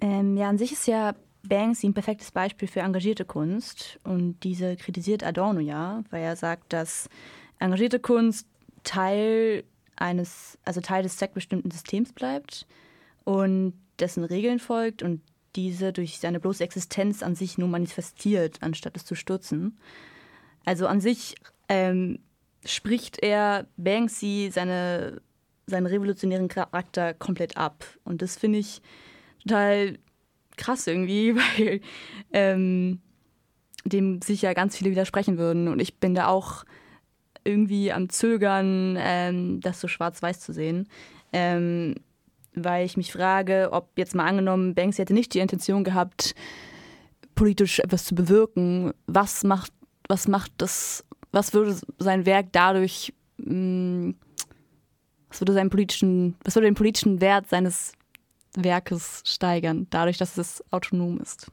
[0.00, 4.76] Ähm, ja, an sich ist ja Banksy ein perfektes Beispiel für engagierte Kunst und diese
[4.76, 7.08] kritisiert Adorno ja, weil er sagt, dass
[7.58, 8.46] engagierte Kunst
[8.84, 9.64] Teil
[9.96, 12.66] eines, also Teil des zweckbestimmten Systems bleibt
[13.24, 15.20] und dessen Regeln folgt und
[15.56, 19.78] diese durch seine bloße Existenz an sich nur manifestiert, anstatt es zu stürzen.
[20.64, 21.34] Also an sich
[21.68, 22.18] ähm,
[22.64, 25.20] spricht er Banksy seine,
[25.66, 27.84] seinen revolutionären Charakter komplett ab.
[28.04, 28.82] Und das finde ich
[29.42, 29.98] total
[30.56, 31.80] krass irgendwie, weil
[32.32, 33.00] ähm,
[33.84, 35.68] dem sicher ganz viele widersprechen würden.
[35.68, 36.64] Und ich bin da auch
[37.44, 40.88] irgendwie am Zögern, ähm, das so schwarz-weiß zu sehen.
[41.32, 41.94] Ähm,
[42.54, 46.34] weil ich mich frage, ob jetzt mal angenommen, Banks hätte nicht die Intention gehabt,
[47.34, 49.72] politisch etwas zu bewirken, was macht,
[50.08, 54.14] was macht das, was würde sein Werk dadurch, mh, hm,
[55.28, 57.92] was würde seinen politischen, was würde den politischen Wert seines
[58.54, 61.50] Werkes steigern, dadurch, dass es autonom ist?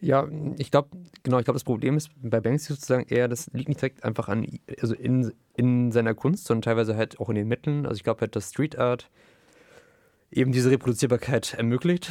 [0.00, 0.88] Ja, ich glaube,
[1.22, 4.28] genau, ich glaube, das Problem ist bei Banksy sozusagen eher, das liegt nicht direkt einfach
[4.28, 4.46] an,
[4.80, 7.84] also in, in seiner Kunst, sondern teilweise halt auch in den Mitteln.
[7.84, 9.10] Also ich glaube halt, dass Street Art
[10.30, 12.10] eben diese Reproduzierbarkeit ermöglicht,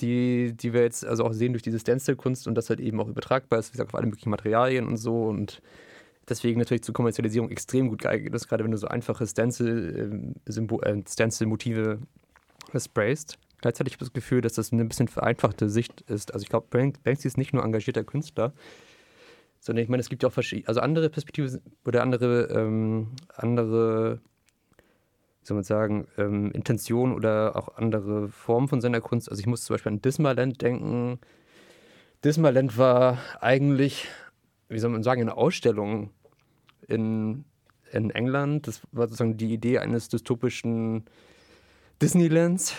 [0.00, 3.08] die, die wir jetzt also auch sehen durch diese Stencil-Kunst und das halt eben auch
[3.08, 5.62] übertragbar ist, wie gesagt, auf alle möglichen Materialien und so und
[6.28, 10.38] deswegen natürlich zur Kommerzialisierung extrem gut geeignet ist, gerade wenn du so einfache Stencil-Motive
[10.84, 11.58] äh, Stencil
[12.78, 13.38] sprayst.
[13.64, 16.34] Gleichzeitig habe ich das Gefühl, dass das eine bisschen vereinfachte Sicht ist.
[16.34, 18.52] Also ich glaube, Banksy ist nicht nur engagierter Künstler,
[19.58, 24.20] sondern ich meine, es gibt ja auch verschiedene, also andere Perspektiven oder andere, ähm, andere,
[24.76, 29.30] wie soll man sagen, ähm, Intentionen oder auch andere Formen von seiner Kunst.
[29.30, 31.18] Also ich muss zum Beispiel an Dismaland denken.
[32.22, 34.08] Dismaland war eigentlich,
[34.68, 36.10] wie soll man sagen, eine Ausstellung
[36.86, 37.46] in,
[37.92, 38.68] in England.
[38.68, 41.06] Das war sozusagen die Idee eines dystopischen
[42.02, 42.74] Disneylands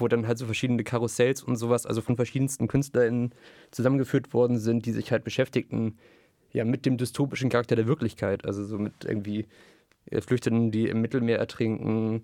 [0.00, 3.34] wo dann halt so verschiedene Karussells und sowas, also von verschiedensten KünstlerInnen
[3.70, 5.98] zusammengeführt worden sind, die sich halt beschäftigten,
[6.52, 8.44] ja, mit dem dystopischen Charakter der Wirklichkeit.
[8.46, 9.46] Also so mit irgendwie
[10.10, 12.22] äh, Flüchtenden, die im Mittelmeer ertrinken,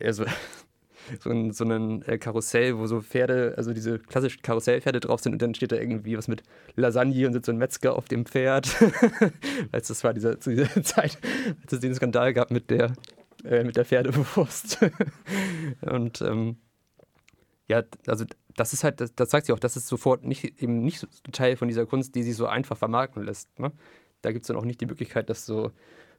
[0.00, 0.24] also
[1.20, 5.32] so ein, so ein äh, Karussell, wo so Pferde, also diese klassischen Karussellpferde drauf sind
[5.32, 6.42] und dann steht da irgendwie was mit
[6.76, 8.68] Lasagne und sitzt so ein Metzger auf dem Pferd.
[9.72, 11.18] als das war diese, zu dieser Zeit,
[11.62, 12.92] als es den Skandal gab mit der,
[13.44, 14.78] äh, mit der Pferdewurst.
[15.82, 16.56] und ähm,
[17.68, 18.24] ja, also
[18.56, 21.06] das ist halt, das, das sagt sie auch, das ist sofort nicht, eben nicht so
[21.32, 23.58] Teil von dieser Kunst, die sich so einfach vermarkten lässt.
[23.58, 23.72] Ne?
[24.22, 25.72] Da gibt es dann auch nicht die Möglichkeit, das so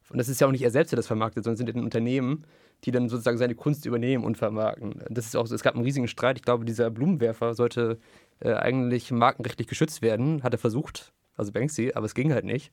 [0.09, 2.45] Und das ist ja auch nicht er selbst, der das vermarktet, sondern sind ja Unternehmen,
[2.83, 5.01] die dann sozusagen seine Kunst übernehmen und vermarkten.
[5.09, 6.37] Das ist auch, es gab einen riesigen Streit.
[6.37, 7.99] Ich glaube, dieser Blumenwerfer sollte
[8.39, 12.71] äh, eigentlich markenrechtlich geschützt werden, hat er versucht, also Banksy, aber es ging halt nicht.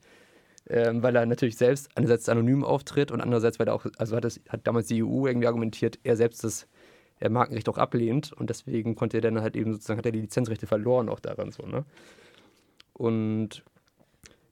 [0.67, 4.23] Ähm, weil er natürlich selbst einerseits anonym auftritt und andererseits, weil er auch, also hat,
[4.23, 6.67] das, hat damals die EU irgendwie argumentiert, er selbst das
[7.23, 10.21] er Markenrecht auch ablehnt und deswegen konnte er dann halt eben sozusagen, hat er die
[10.21, 11.85] Lizenzrechte verloren auch daran so, ne?
[12.93, 13.63] Und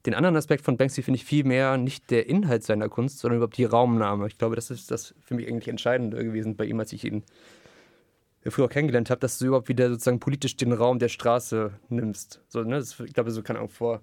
[0.06, 3.38] den anderen Aspekt von Banksy finde ich viel mehr nicht der Inhalt seiner Kunst, sondern
[3.38, 4.26] überhaupt die Raumnahme.
[4.28, 7.24] Ich glaube, das ist das für mich eigentlich Entscheidende gewesen bei ihm, als ich ihn
[8.48, 12.42] früher kennengelernt habe, dass du überhaupt wieder sozusagen politisch den Raum der Straße nimmst.
[12.48, 12.78] So, ne?
[12.78, 14.02] Das, ich glaube, so kann auch vor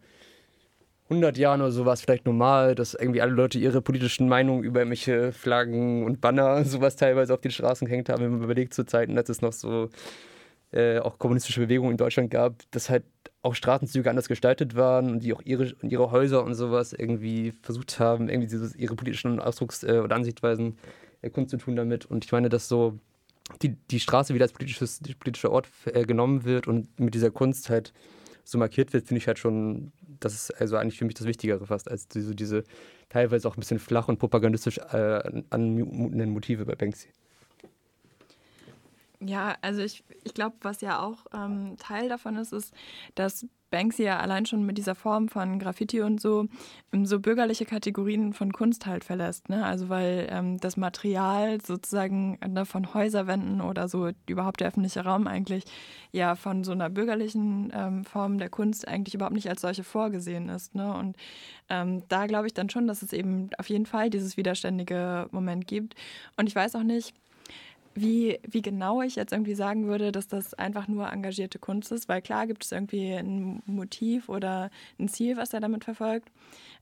[1.10, 4.62] 100 Jahren oder so war es vielleicht normal, dass irgendwie alle Leute ihre politischen Meinungen
[4.62, 8.22] über irgendwelche Flaggen und Banner und sowas teilweise auf den Straßen gehängt haben.
[8.22, 9.88] Wenn man überlegt zu Zeiten, als es noch so
[10.70, 13.04] äh, auch kommunistische Bewegungen in Deutschland gab, dass halt
[13.40, 17.98] auch Straßenzüge anders gestaltet waren und die auch ihre, ihre Häuser und sowas irgendwie versucht
[17.98, 20.76] haben, irgendwie dieses, ihre politischen Ausdrucks- äh, oder Ansichtweisen
[21.22, 22.04] äh, kundzutun damit.
[22.04, 22.98] Und ich meine, dass so
[23.62, 27.70] die, die Straße wieder als politisches, politischer Ort äh, genommen wird und mit dieser Kunst
[27.70, 27.94] halt
[28.44, 31.66] so markiert wird, finde ich halt schon, das ist also eigentlich für mich das Wichtigere
[31.66, 32.64] fast, als diese, diese
[33.08, 37.08] teilweise auch ein bisschen flach und propagandistisch äh, anmutenden Motive bei Banksy.
[39.20, 42.72] Ja, also ich, ich glaube, was ja auch ähm, Teil davon ist, ist,
[43.16, 46.46] dass Banksy ja allein schon mit dieser Form von Graffiti und so
[46.92, 49.48] ähm, so bürgerliche Kategorien von Kunst halt verlässt.
[49.48, 49.64] Ne?
[49.64, 55.26] Also weil ähm, das Material sozusagen ne, von Häuserwänden oder so überhaupt der öffentliche Raum
[55.26, 55.64] eigentlich
[56.12, 60.48] ja von so einer bürgerlichen ähm, Form der Kunst eigentlich überhaupt nicht als solche vorgesehen
[60.48, 60.74] ist.
[60.74, 60.94] Ne?
[60.94, 61.16] Und
[61.68, 65.66] ähm, da glaube ich dann schon, dass es eben auf jeden Fall dieses widerständige Moment
[65.66, 65.94] gibt.
[66.36, 67.14] Und ich weiß auch nicht,
[68.00, 72.08] wie, wie genau ich jetzt irgendwie sagen würde, dass das einfach nur engagierte Kunst ist,
[72.08, 76.30] weil klar gibt es irgendwie ein Motiv oder ein Ziel, was er damit verfolgt.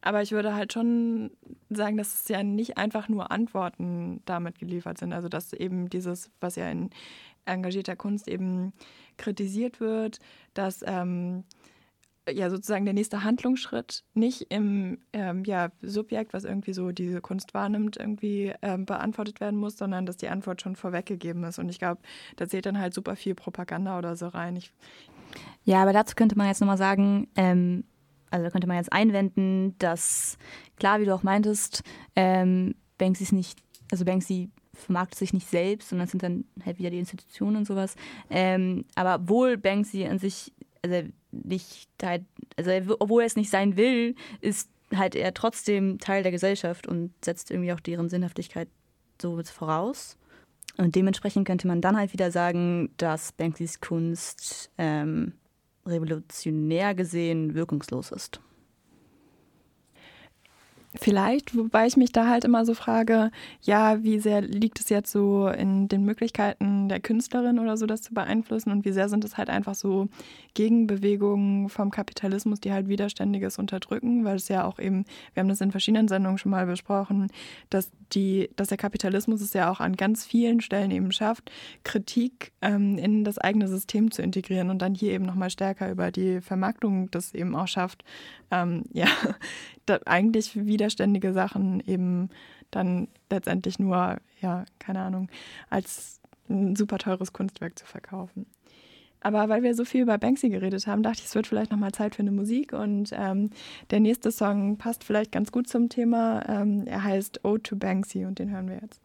[0.00, 1.30] Aber ich würde halt schon
[1.70, 5.12] sagen, dass es ja nicht einfach nur Antworten damit geliefert sind.
[5.12, 6.90] Also dass eben dieses, was ja in
[7.44, 8.72] engagierter Kunst eben
[9.16, 10.18] kritisiert wird,
[10.54, 11.44] dass ähm,
[12.30, 17.54] ja sozusagen der nächste Handlungsschritt nicht im ähm, ja, Subjekt, was irgendwie so diese Kunst
[17.54, 21.58] wahrnimmt, irgendwie ähm, beantwortet werden muss, sondern dass die Antwort schon vorweggegeben ist.
[21.58, 22.00] Und ich glaube,
[22.36, 24.56] da zählt dann halt super viel Propaganda oder so rein.
[24.56, 24.72] Ich
[25.64, 27.84] ja, aber dazu könnte man jetzt nochmal sagen, ähm,
[28.30, 30.38] also könnte man jetzt einwenden, dass,
[30.76, 31.82] klar, wie du auch meintest,
[32.14, 33.58] ähm, Banksy ist nicht,
[33.90, 37.66] also Banksy vermarktet sich nicht selbst, sondern es sind dann halt wieder die Institutionen und
[37.66, 37.96] sowas.
[38.30, 40.52] Ähm, aber obwohl Banksy an sich,
[40.90, 42.24] also nicht Teil,
[42.56, 46.86] also er, obwohl er es nicht sein will, ist halt er trotzdem Teil der Gesellschaft
[46.86, 48.68] und setzt irgendwie auch deren Sinnhaftigkeit
[49.20, 50.16] so voraus.
[50.76, 55.32] Und dementsprechend könnte man dann halt wieder sagen, dass Banksys Kunst ähm,
[55.86, 58.40] revolutionär gesehen wirkungslos ist.
[60.98, 63.30] Vielleicht, wobei ich mich da halt immer so frage,
[63.60, 68.02] ja, wie sehr liegt es jetzt so in den Möglichkeiten der Künstlerin oder so, das
[68.02, 68.70] zu beeinflussen?
[68.70, 70.08] Und wie sehr sind es halt einfach so
[70.54, 75.04] Gegenbewegungen vom Kapitalismus, die halt Widerständiges unterdrücken, weil es ja auch eben,
[75.34, 77.28] wir haben das in verschiedenen Sendungen schon mal besprochen,
[77.68, 81.50] dass die, dass der Kapitalismus es ja auch an ganz vielen Stellen eben schafft,
[81.84, 86.10] Kritik ähm, in das eigene System zu integrieren und dann hier eben nochmal stärker über
[86.10, 88.04] die Vermarktung das eben auch schafft,
[88.50, 89.08] ähm, ja,
[90.04, 92.30] eigentlich widerständige Sachen eben
[92.70, 95.28] dann letztendlich nur, ja, keine Ahnung,
[95.70, 98.46] als ein super teures Kunstwerk zu verkaufen.
[99.20, 101.92] Aber weil wir so viel über Banksy geredet haben, dachte ich, es wird vielleicht nochmal
[101.92, 102.72] Zeit für eine Musik.
[102.72, 103.50] Und ähm,
[103.90, 106.48] der nächste Song passt vielleicht ganz gut zum Thema.
[106.48, 109.00] Ähm, er heißt Ode to Banksy und den hören wir jetzt.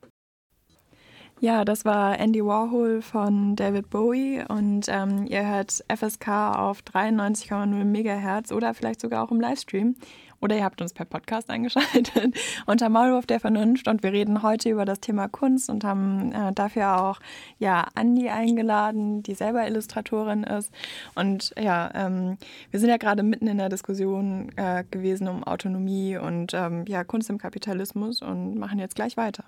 [1.42, 7.84] Ja, das war Andy Warhol von David Bowie und ähm, ihr hört FSK auf 93,0
[7.84, 9.96] Megahertz oder vielleicht sogar auch im Livestream.
[10.40, 14.70] Oder ihr habt uns per Podcast eingeschaltet unter Maulwurf der Vernunft und wir reden heute
[14.70, 17.20] über das Thema Kunst und haben äh, dafür auch
[17.58, 20.72] ja Andi eingeladen, die selber Illustratorin ist.
[21.16, 22.38] Und ja, ähm,
[22.70, 27.04] wir sind ja gerade mitten in der Diskussion äh, gewesen um Autonomie und ähm, ja
[27.04, 29.44] Kunst im Kapitalismus und machen jetzt gleich weiter.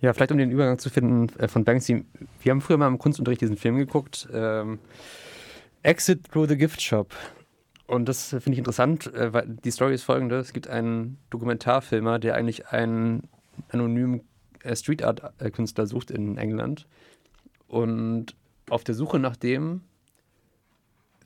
[0.00, 2.04] Ja, vielleicht um den Übergang zu finden äh, von Banksy.
[2.40, 4.28] Wir haben früher mal im Kunstunterricht diesen Film geguckt.
[4.32, 4.78] Ähm,
[5.82, 7.14] Exit Through the Gift Shop.
[7.88, 12.20] Und das finde ich interessant, äh, weil die Story ist folgende: Es gibt einen Dokumentarfilmer,
[12.20, 13.28] der eigentlich einen
[13.70, 14.20] anonymen
[14.62, 16.86] äh, Street Art-Künstler sucht in England.
[17.66, 18.36] Und
[18.70, 19.82] auf der Suche nach dem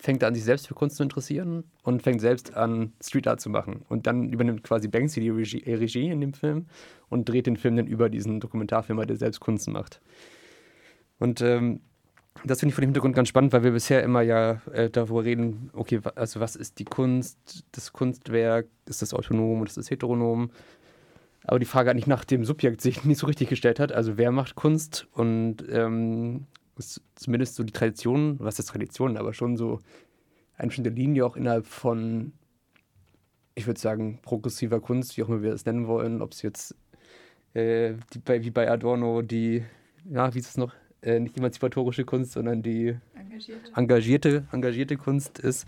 [0.03, 3.41] fängt er an, sich selbst für Kunst zu interessieren und fängt selbst an, Street Art
[3.41, 3.85] zu machen.
[3.89, 6.67] Und dann übernimmt quasi Banksy die Regie, äh, Regie in dem Film
[7.09, 10.01] und dreht den Film dann über diesen Dokumentarfilmer, der selbst Kunst macht.
[11.21, 11.81] Und ähm,
[12.45, 15.23] das finde ich von dem Hintergrund ganz spannend, weil wir bisher immer ja äh, darüber
[15.23, 19.91] reden, okay, also was ist die Kunst, das Kunstwerk, ist das autonom und ist das
[19.91, 20.51] heteronom?
[21.45, 23.93] Aber die Frage eigentlich nach dem Subjekt sich nicht so richtig gestellt hat.
[23.93, 25.07] Also wer macht Kunst?
[25.13, 26.47] Und ähm,
[27.15, 29.81] zumindest so die Tradition, was ist Tradition, aber schon so
[30.57, 32.33] eine bestimmte Linie auch innerhalb von,
[33.55, 36.77] ich würde sagen, progressiver Kunst, wie auch immer wir das nennen wollen, ob es jetzt
[37.55, 39.65] äh, die, bei, wie bei Adorno die,
[40.11, 43.73] ja, wie ist es noch, äh, nicht emanzipatorische Kunst, sondern die engagierte.
[43.75, 45.67] engagierte, engagierte Kunst ist.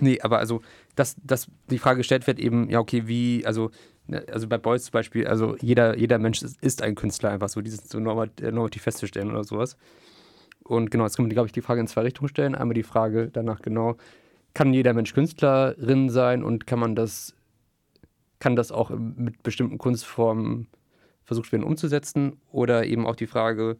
[0.00, 0.62] Nee, aber also,
[0.94, 3.70] dass, dass die Frage gestellt wird, eben, ja, okay, wie, also,
[4.08, 7.88] also bei Beuys zum Beispiel, also jeder, jeder Mensch ist, ein Künstler, einfach so, dieses
[7.88, 9.76] so äh, normativ festzustellen oder sowas.
[10.64, 12.54] Und genau, jetzt kann man, glaube ich, die Frage in zwei Richtungen stellen.
[12.54, 13.96] Einmal die Frage danach genau,
[14.54, 17.34] kann jeder Mensch Künstlerin sein und kann man das,
[18.38, 20.68] kann das auch mit bestimmten Kunstformen
[21.24, 22.40] versucht werden umzusetzen?
[22.50, 23.76] Oder eben auch die Frage,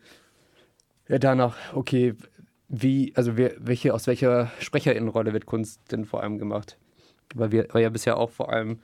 [1.09, 2.15] ja, danach, okay,
[2.69, 6.79] wie, also wer, welche, aus welcher Sprecherinnenrolle wird Kunst denn vor allem gemacht?
[7.35, 8.81] Weil wir ja bisher auch vor allem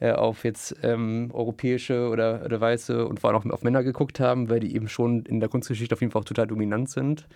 [0.00, 4.18] äh, auf jetzt ähm, europäische oder, oder weiße und vor allem auch auf Männer geguckt
[4.18, 7.28] haben, weil die eben schon in der Kunstgeschichte auf jeden Fall auch total dominant sind.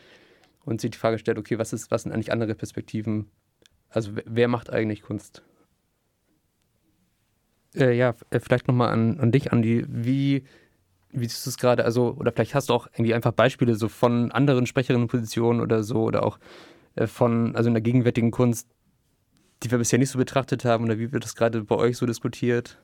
[0.64, 3.30] Und sich die Frage stellt, okay, was, ist, was sind eigentlich andere Perspektiven?
[3.90, 5.42] Also wer macht eigentlich Kunst?
[7.74, 9.84] Äh, ja, äh, vielleicht nochmal an, an dich, Andi.
[9.86, 10.44] Wie
[11.14, 11.84] wie siehst du es gerade?
[11.84, 16.02] Also, oder vielleicht hast du auch irgendwie einfach Beispiele so von anderen Sprecherinnenpositionen oder so,
[16.02, 16.38] oder auch
[16.96, 18.68] äh, von, also in der gegenwärtigen Kunst,
[19.62, 22.06] die wir bisher nicht so betrachtet haben, oder wie wird das gerade bei euch so
[22.06, 22.78] diskutiert?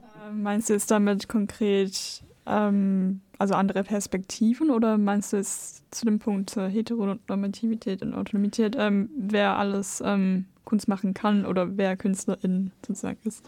[0.00, 6.04] Äh, meinst du jetzt damit konkret, ähm, also andere Perspektiven, oder meinst du es zu
[6.04, 11.96] dem Punkt äh, Heteronormativität und Autonomität, ähm, wer alles ähm, Kunst machen kann oder wer
[11.96, 13.44] Künstlerin sozusagen ist?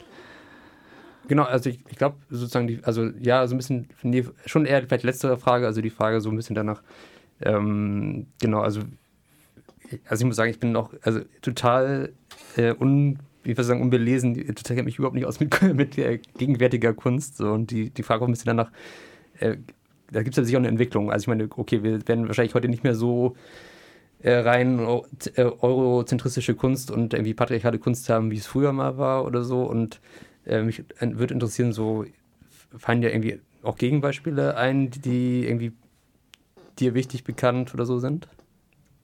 [1.27, 4.83] Genau, also ich, ich glaube sozusagen, die, also ja, so ein bisschen, nee, schon eher
[4.83, 6.83] vielleicht letztere Frage, also die Frage so ein bisschen danach,
[7.41, 8.81] ähm, genau, also,
[10.09, 12.13] also ich muss sagen, ich bin noch also total
[12.57, 16.21] äh, un, wie wir sagen, unbelesen, total kenne mich überhaupt nicht aus mit, mit äh,
[16.39, 18.71] gegenwärtiger Kunst so, und die, die Frage auch ein bisschen danach,
[19.39, 19.57] äh,
[20.13, 22.55] da gibt es ja sicher auch eine Entwicklung, also ich meine, okay, wir werden wahrscheinlich
[22.55, 23.37] heute nicht mehr so
[24.25, 29.27] äh, rein äh, eurozentristische Kunst und irgendwie patriarchale Kunst haben, wie es früher mal war
[29.27, 29.65] oder so.
[29.65, 30.01] Und
[30.47, 32.07] äh, mich würde interessieren, so
[32.75, 35.73] fallen ja irgendwie auch Gegenbeispiele ein, die irgendwie
[36.79, 38.29] dir wichtig bekannt oder so sind?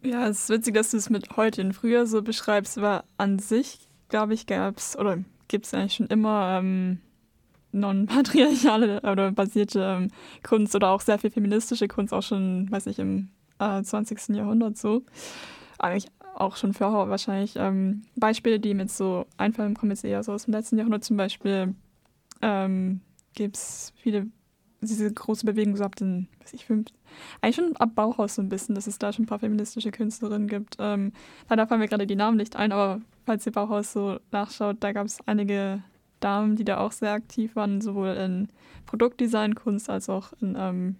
[0.02, 3.38] Ja, es ist witzig, dass du es mit heute und früher so beschreibst, aber an
[3.38, 7.00] sich, glaube ich, gab es oder gibt es eigentlich schon immer ähm,
[7.72, 10.08] non-patriarchale oder basierte ähm,
[10.42, 14.36] Kunst oder auch sehr viel feministische Kunst, auch schon, weiß ich, im äh, 20.
[14.36, 15.02] Jahrhundert so.
[15.78, 20.32] Eigentlich auch schon vorher wahrscheinlich ähm, Beispiele, die mit so einfallen, kommen jetzt eher so
[20.32, 21.74] aus dem letzten Jahrhundert zum Beispiel.
[22.40, 23.02] Ähm,
[23.34, 24.28] Gibt es viele,
[24.80, 26.88] diese große Bewegung so ab den, weiß ich, fünf,
[27.40, 30.48] eigentlich schon ab Bauhaus so ein bisschen, dass es da schon ein paar feministische Künstlerinnen
[30.48, 30.76] gibt.
[30.78, 31.12] Ähm,
[31.48, 34.92] leider fallen mir gerade die Namen nicht ein, aber falls ihr Bauhaus so nachschaut, da
[34.92, 35.82] gab es einige
[36.20, 38.48] Damen, die da auch sehr aktiv waren, sowohl in
[38.86, 40.96] Produktdesign, Kunst als auch in ähm,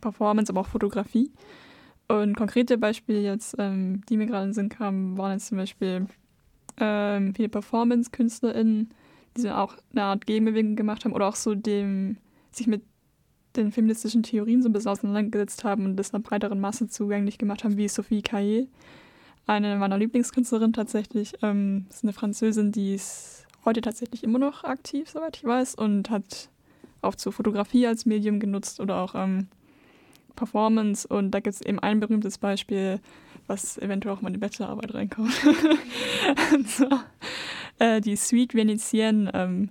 [0.00, 1.30] Performance, aber auch Fotografie.
[2.08, 5.58] Und konkrete Beispiele jetzt, ähm, die mir gerade in den Sinn kamen, waren jetzt zum
[5.58, 6.06] Beispiel
[6.78, 8.90] ähm, viele Performance-KünstlerInnen,
[9.36, 12.18] die so auch eine Art Gegenbewegung gemacht haben oder auch so dem,
[12.50, 12.82] sich mit
[13.56, 17.64] den feministischen Theorien so ein bisschen auseinandergesetzt haben und das einer breiteren Masse zugänglich gemacht
[17.64, 18.66] haben, wie Sophie Caillé,
[19.46, 21.34] eine meiner Lieblingskünstlerinnen tatsächlich.
[21.42, 26.10] Ähm, ist eine Französin, die ist heute tatsächlich immer noch aktiv, soweit ich weiß, und
[26.10, 26.48] hat
[27.02, 29.48] auch zur Fotografie als Medium genutzt oder auch ähm,
[30.36, 33.00] Performance und da gibt es eben ein berühmtes Beispiel,
[33.46, 35.32] was eventuell auch mal in die Bachelorarbeit reinkommt.
[36.66, 36.88] so,
[37.78, 39.70] äh, die Suite Venetienne, ähm,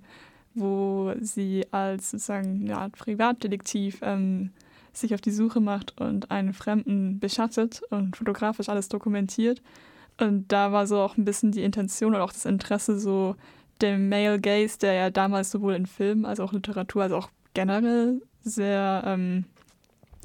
[0.54, 4.50] wo sie als sozusagen eine Art Privatdetektiv ähm,
[4.92, 9.60] sich auf die Suche macht und einen Fremden beschattet und fotografisch alles dokumentiert.
[10.20, 13.34] Und da war so auch ein bisschen die Intention oder auch das Interesse so
[13.82, 18.22] dem Male Gaze, der ja damals sowohl in Film als auch Literatur, als auch generell
[18.44, 19.44] sehr ähm,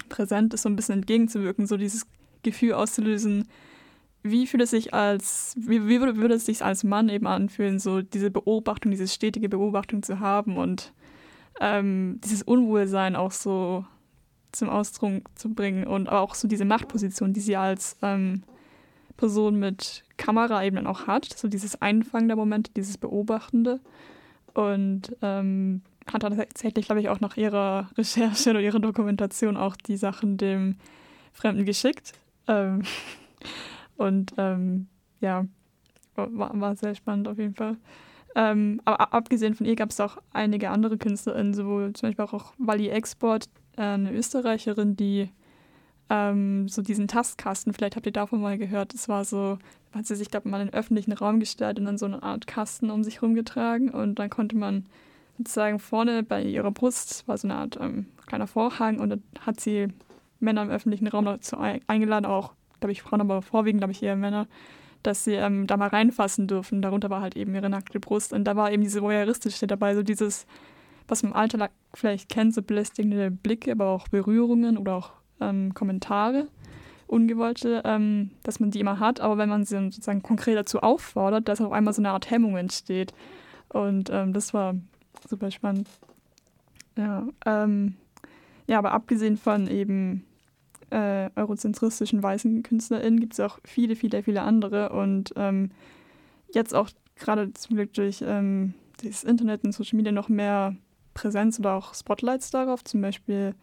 [0.08, 2.06] präsent ist, so ein bisschen entgegenzuwirken, so dieses
[2.42, 3.48] Gefühl auszulösen,
[4.22, 7.78] wie fühlt es sich als, wie, wie würde, würde es sich als Mann eben anfühlen,
[7.78, 10.92] so diese Beobachtung, diese stetige Beobachtung zu haben und
[11.60, 13.84] ähm, dieses Unwohlsein auch so
[14.52, 18.42] zum Ausdruck zu bringen und auch so diese Machtposition, die sie als ähm,
[19.16, 23.80] Person mit Kamera eben dann auch hat, so dieses Einfangen der Momente, dieses Beobachtende
[24.54, 29.96] und ähm, hat tatsächlich, glaube ich, auch nach ihrer Recherche oder ihrer Dokumentation auch die
[29.96, 30.76] Sachen dem
[31.32, 32.12] Fremden geschickt.
[34.00, 34.86] Und ähm,
[35.20, 35.44] ja,
[36.14, 37.76] war, war sehr spannend auf jeden Fall.
[38.34, 42.54] Ähm, aber abgesehen von ihr gab es auch einige andere KünstlerInnen, sowohl zum Beispiel auch
[42.56, 45.28] Wally Export, äh, eine Österreicherin, die
[46.08, 49.58] ähm, so diesen Tastkasten, vielleicht habt ihr davon mal gehört, das war so,
[49.92, 52.46] hat sie sich, glaube mal in den öffentlichen Raum gestellt und dann so eine Art
[52.46, 54.86] Kasten um sich rumgetragen und dann konnte man
[55.36, 59.60] sozusagen vorne bei ihrer Brust war so eine Art ähm, kleiner Vorhang und dann hat
[59.60, 59.88] sie
[60.38, 64.16] Männer im öffentlichen Raum dazu eingeladen, auch, glaube ich, Frauen, aber vorwiegend, glaube ich, eher
[64.16, 64.46] Männer,
[65.02, 66.82] dass sie ähm, da mal reinfassen dürfen.
[66.82, 70.02] Darunter war halt eben ihre nackte Brust und da war eben diese voyeuristische dabei, so
[70.02, 70.46] dieses,
[71.08, 75.72] was man im Alltag vielleicht kennt, so belästigende Blicke, aber auch Berührungen oder auch ähm,
[75.74, 76.48] Kommentare,
[77.06, 81.48] ungewollte, ähm, dass man die immer hat, aber wenn man sie sozusagen konkret dazu auffordert,
[81.48, 83.12] dass auf einmal so eine Art Hemmung entsteht.
[83.68, 84.74] Und ähm, das war
[85.28, 85.88] super spannend.
[86.96, 87.96] Ja, ähm,
[88.66, 90.24] ja, aber abgesehen von eben
[90.90, 94.90] äh, eurozentristischen weißen KünstlerInnen gibt es auch viele, viele, viele andere.
[94.90, 95.70] Und ähm,
[96.52, 100.76] jetzt auch gerade zum Glück durch ähm, das Internet und Social Media noch mehr
[101.14, 102.84] Präsenz oder auch Spotlights darauf.
[102.84, 103.54] Zum Beispiel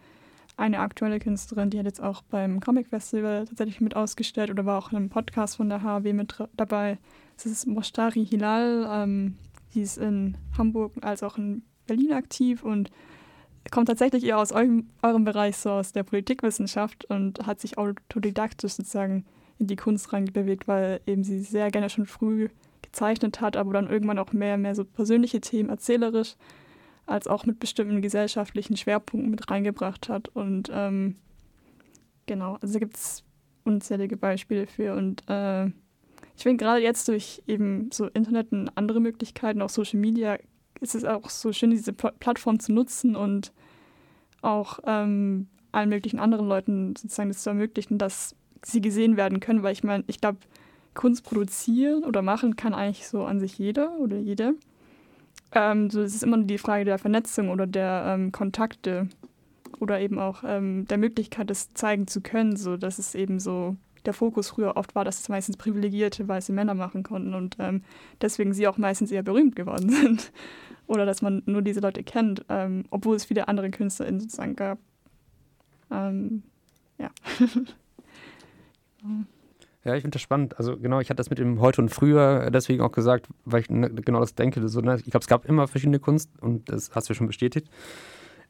[0.56, 4.78] eine aktuelle Künstlerin, die hat jetzt auch beim Comic Festival tatsächlich mit ausgestellt oder war
[4.78, 6.98] auch in einem Podcast von der HW mit dabei.
[7.36, 8.86] Das ist Mostari Hilal.
[8.90, 9.36] Ähm,
[9.74, 12.90] die ist in Hamburg als auch in Berlin aktiv und
[13.70, 18.72] kommt tatsächlich eher aus eurem, eurem Bereich, so aus der Politikwissenschaft und hat sich autodidaktisch
[18.72, 19.24] sozusagen
[19.58, 22.48] in die Kunst reingewegt, weil eben sie sehr gerne schon früh
[22.82, 26.36] gezeichnet hat, aber dann irgendwann auch mehr, mehr so persönliche Themen erzählerisch,
[27.06, 30.28] als auch mit bestimmten gesellschaftlichen Schwerpunkten mit reingebracht hat.
[30.28, 31.16] Und ähm,
[32.26, 33.24] genau, also gibt es
[33.64, 34.94] unzählige Beispiele für.
[34.94, 35.66] Und äh,
[36.36, 40.38] ich finde gerade jetzt durch eben so Internet und andere Möglichkeiten, auch Social Media,
[40.80, 43.52] ist es auch so schön, diese Plattform zu nutzen und
[44.42, 49.62] auch ähm, allen möglichen anderen Leuten sozusagen das zu ermöglichen, dass sie gesehen werden können,
[49.62, 50.38] weil ich meine, ich glaube,
[50.94, 54.54] Kunst produzieren oder machen kann eigentlich so an sich jeder oder jede.
[55.52, 59.08] Ähm, so, es ist immer die Frage der Vernetzung oder der ähm, Kontakte
[59.78, 63.76] oder eben auch ähm, der Möglichkeit, das zeigen zu können, so dass es eben so
[64.08, 67.82] der Fokus früher oft war, dass es meistens privilegierte weiße Männer machen konnten und ähm,
[68.20, 70.32] deswegen sie auch meistens eher berühmt geworden sind
[70.86, 74.78] oder dass man nur diese Leute kennt, ähm, obwohl es viele andere KünstlerInnen sozusagen gab.
[75.90, 76.42] Ähm,
[76.98, 77.10] ja.
[79.84, 80.58] Ja, ich finde das spannend.
[80.58, 83.70] Also genau, ich hatte das mit dem heute und früher deswegen auch gesagt, weil ich
[83.70, 84.68] ne, genau das denke.
[84.68, 84.96] So, ne?
[84.96, 87.68] Ich glaube, es gab immer verschiedene Kunst und das hast du schon bestätigt.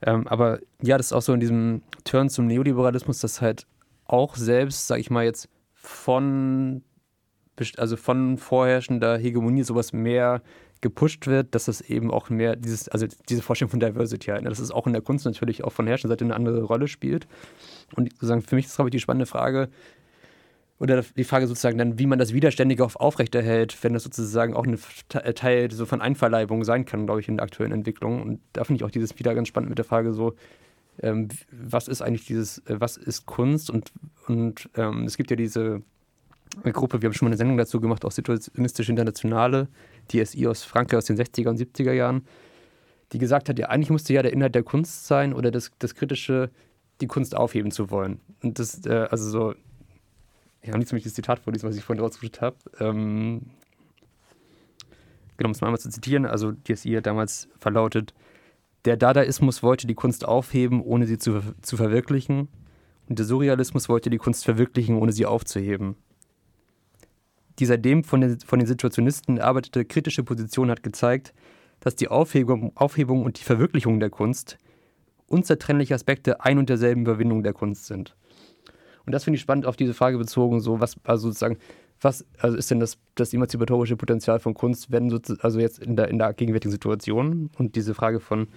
[0.03, 3.67] Ähm, aber ja, das ist auch so in diesem Turn zum Neoliberalismus, dass halt
[4.09, 6.83] auch selbst, sag ich mal jetzt, von
[7.77, 10.43] also von vorherrschender Hegemonie sowas mehr
[10.81, 14.49] gepusht wird, dass das eben auch mehr dieses, also diese Vorstellung von Diversity halt, ne,
[14.49, 17.27] dass es auch in der Kunst natürlich auch von herrschender Seite eine andere Rolle spielt.
[17.97, 19.71] Und sozusagen für mich ist, glaube ich, die spannende Frage,
[20.81, 24.65] oder die Frage sozusagen dann, wie man das Widerständige auf aufrechterhält, wenn das sozusagen auch
[24.65, 24.79] ein
[25.15, 28.23] äh, Teil so von Einverleibung sein kann, glaube ich, in der aktuellen Entwicklung.
[28.23, 30.35] Und da finde ich auch dieses wieder ganz spannend mit der Frage so,
[31.03, 33.71] ähm, was ist eigentlich dieses, äh, was ist Kunst?
[33.71, 33.93] Und,
[34.27, 35.83] und ähm, es gibt ja diese
[36.65, 39.69] Gruppe, wir haben schon mal eine Sendung dazu gemacht, auch Situationistische Internationale,
[40.11, 42.27] die SI aus Frankreich aus den 60er und 70er Jahren,
[43.13, 45.95] die gesagt hat, ja, eigentlich musste ja der Inhalt der Kunst sein oder das, das
[45.95, 46.51] Kritische,
[47.01, 48.21] die Kunst aufheben zu wollen.
[48.43, 49.55] Und das, äh, also so,
[50.63, 52.57] ich habe nicht so das Zitat vorlesen, was ich vorhin rausgesucht habe.
[52.81, 53.43] Ähm,
[55.37, 58.15] genau, um es mal einmal zu zitieren, also die SI hat damals verlautet,
[58.89, 62.49] der Dadaismus wollte die Kunst aufheben, ohne sie zu, zu verwirklichen.
[63.07, 65.95] Und der Surrealismus wollte die Kunst verwirklichen, ohne sie aufzuheben.
[67.59, 71.35] Die seitdem von den, von den Situationisten erarbeitete kritische Position hat gezeigt,
[71.81, 74.57] dass die Aufhebung, Aufhebung und die Verwirklichung der Kunst
[75.27, 78.17] unzertrennliche Aspekte ein und derselben Überwindung der Kunst sind.
[79.05, 81.59] Und das finde ich spannend auf diese Frage bezogen, so was, also sozusagen,
[82.01, 86.09] was also ist denn das, das emanzipatorische Potenzial von Kunst, wenn also jetzt in der,
[86.09, 88.49] in der gegenwärtigen Situation und diese Frage von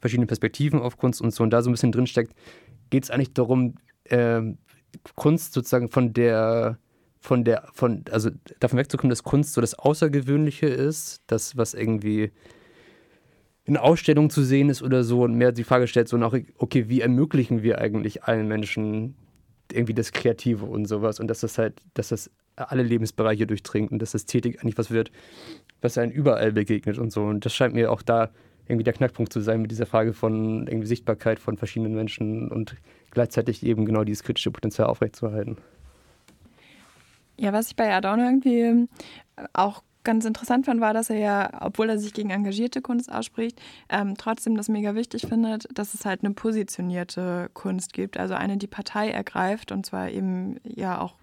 [0.00, 2.32] verschiedenen Perspektiven auf Kunst und so und da so ein bisschen drinsteckt,
[2.90, 3.74] geht es eigentlich darum,
[4.04, 4.40] äh,
[5.14, 6.78] Kunst sozusagen von der
[7.26, 8.30] von der, von, also
[8.60, 12.30] davon wegzukommen, dass Kunst so das Außergewöhnliche ist, das, was irgendwie
[13.64, 16.88] in Ausstellungen zu sehen ist oder so und mehr die Frage stellt, so nach, okay,
[16.88, 19.16] wie ermöglichen wir eigentlich allen Menschen
[19.72, 24.00] irgendwie das Kreative und sowas und dass das halt, dass das alle Lebensbereiche durchdringt und
[24.00, 25.10] dass Ästhetik eigentlich was wird,
[25.80, 27.22] was einem überall begegnet und so.
[27.24, 28.30] Und das scheint mir auch da
[28.68, 32.76] irgendwie der Knackpunkt zu sein mit dieser Frage von irgendwie Sichtbarkeit von verschiedenen Menschen und
[33.10, 35.58] gleichzeitig eben genau dieses kritische Potenzial aufrechtzuerhalten.
[37.38, 38.88] Ja, was ich bei Adorno irgendwie ähm,
[39.52, 43.60] auch ganz interessant fand, war, dass er ja, obwohl er sich gegen engagierte Kunst ausspricht,
[43.88, 48.56] ähm, trotzdem das mega wichtig findet, dass es halt eine positionierte Kunst gibt, also eine,
[48.56, 51.16] die Partei ergreift und zwar eben ja auch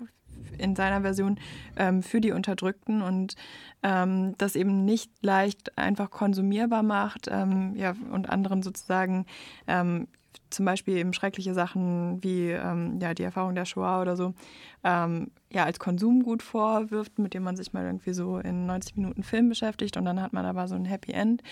[0.58, 1.40] in seiner Version
[1.76, 3.36] ähm, für die Unterdrückten und
[3.84, 9.26] ähm, das eben nicht leicht einfach konsumierbar macht ähm, ja, und anderen sozusagen
[9.68, 10.08] ähm,
[10.50, 14.34] zum Beispiel eben schreckliche Sachen wie ähm, ja, die Erfahrung der Shoah oder so
[14.84, 19.24] ähm, ja, als Konsumgut vorwirft, mit dem man sich mal irgendwie so in 90 Minuten
[19.24, 21.44] Film beschäftigt und dann hat man aber so ein Happy End,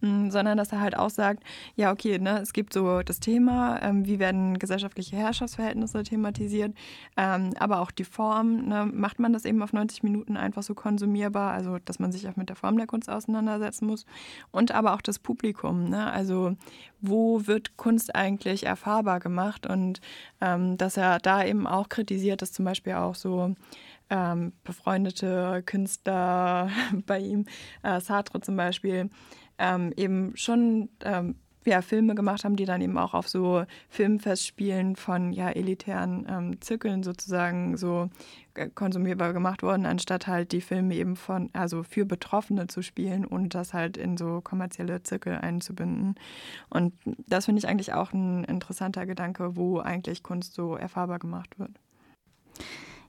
[0.00, 1.44] mhm, sondern dass er halt auch sagt,
[1.76, 6.74] ja, okay, ne, es gibt so das Thema, ähm, wie werden gesellschaftliche Herrschaftsverhältnisse thematisiert,
[7.16, 10.74] ähm, aber auch die Form, ne, macht man das eben auf 90 Minuten einfach so
[10.74, 14.06] konsumierbar, also dass man sich auch mit der Form der Kunst auseinandersetzen muss.
[14.50, 16.56] Und aber auch das Publikum, ne, also
[17.00, 19.66] wo wird Kunst eigentlich erfahrbar gemacht?
[19.66, 20.00] Und
[20.40, 23.49] ähm, dass er da eben auch kritisiert, dass zum Beispiel auch so
[24.10, 26.70] ähm, befreundete Künstler
[27.06, 27.46] bei ihm,
[27.82, 29.10] äh, Sartre zum Beispiel,
[29.58, 31.36] ähm, eben schon ähm,
[31.66, 36.60] ja, Filme gemacht haben, die dann eben auch auf so Filmfestspielen von ja, elitären ähm,
[36.60, 38.08] Zirkeln sozusagen so
[38.54, 43.24] äh, konsumierbar gemacht wurden, anstatt halt die Filme eben von, also für Betroffene zu spielen
[43.26, 46.14] und das halt in so kommerzielle Zirkel einzubinden.
[46.70, 46.94] Und
[47.26, 51.72] das finde ich eigentlich auch ein interessanter Gedanke, wo eigentlich Kunst so erfahrbar gemacht wird.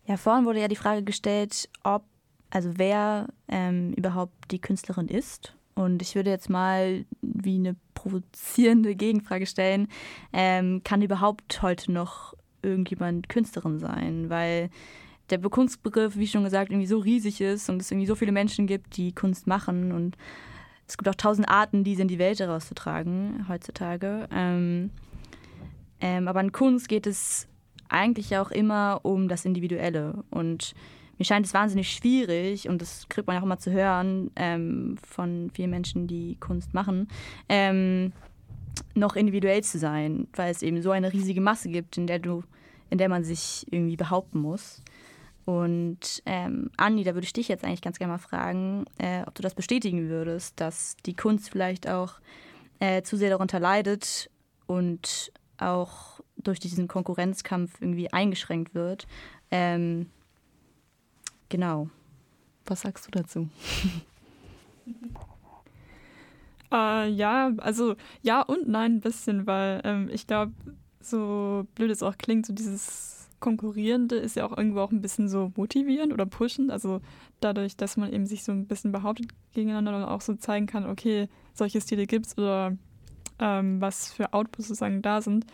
[0.06, 2.04] Ja, vorhin wurde ja die Frage gestellt, ob,
[2.50, 5.56] also wer ähm, überhaupt die Künstlerin ist.
[5.76, 9.88] Und ich würde jetzt mal wie eine provozierende Gegenfrage stellen,
[10.34, 14.30] ähm, kann überhaupt heute noch irgendjemand Künstlerin sein?
[14.30, 14.70] Weil
[15.30, 18.68] der Kunstbegriff, wie schon gesagt, irgendwie so riesig ist und es irgendwie so viele Menschen
[18.68, 20.18] gibt, die Kunst machen und
[20.88, 24.28] es gibt auch tausend Arten, diese in die Welt herauszutragen heutzutage.
[24.32, 24.92] Ähm,
[26.02, 27.48] ähm, aber in Kunst geht es
[27.92, 30.74] eigentlich auch immer um das Individuelle und
[31.18, 35.52] mir scheint es wahnsinnig schwierig, und das kriegt man auch immer zu hören ähm, von
[35.54, 37.10] vielen Menschen, die Kunst machen,
[37.48, 38.12] ähm,
[38.96, 42.44] noch individuell zu sein, weil es eben so eine riesige Masse gibt, in der du,
[42.90, 44.82] in der man sich irgendwie behaupten muss.
[45.46, 49.36] Und ähm, Anni, da würde ich dich jetzt eigentlich ganz gerne mal fragen, äh, ob
[49.36, 52.14] du das bestätigen würdest, dass die Kunst vielleicht auch
[52.80, 54.30] äh, zu sehr darunter leidet
[54.66, 59.08] und auch durch diesen Konkurrenzkampf irgendwie eingeschränkt wird.
[59.52, 60.08] Ähm,
[61.52, 61.90] Genau.
[62.66, 63.50] Was sagst du dazu?
[66.72, 70.54] äh, ja, also ja und nein ein bisschen, weil ähm, ich glaube,
[71.02, 75.28] so blöd es auch klingt, so dieses Konkurrierende ist ja auch irgendwo auch ein bisschen
[75.28, 76.72] so motivierend oder pushend.
[76.72, 77.02] Also
[77.42, 80.86] dadurch, dass man eben sich so ein bisschen behauptet gegeneinander und auch so zeigen kann,
[80.90, 82.78] okay, solche Stile gibt es oder
[83.40, 85.46] ähm, was für Outputs sozusagen da sind.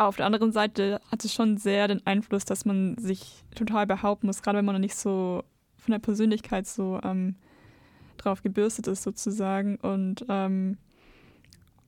[0.00, 4.28] Auf der anderen Seite hat es schon sehr den Einfluss, dass man sich total behaupten
[4.28, 5.44] muss, gerade wenn man noch nicht so
[5.76, 7.34] von der Persönlichkeit so ähm,
[8.16, 9.76] drauf gebürstet ist sozusagen.
[9.76, 10.78] Und ähm,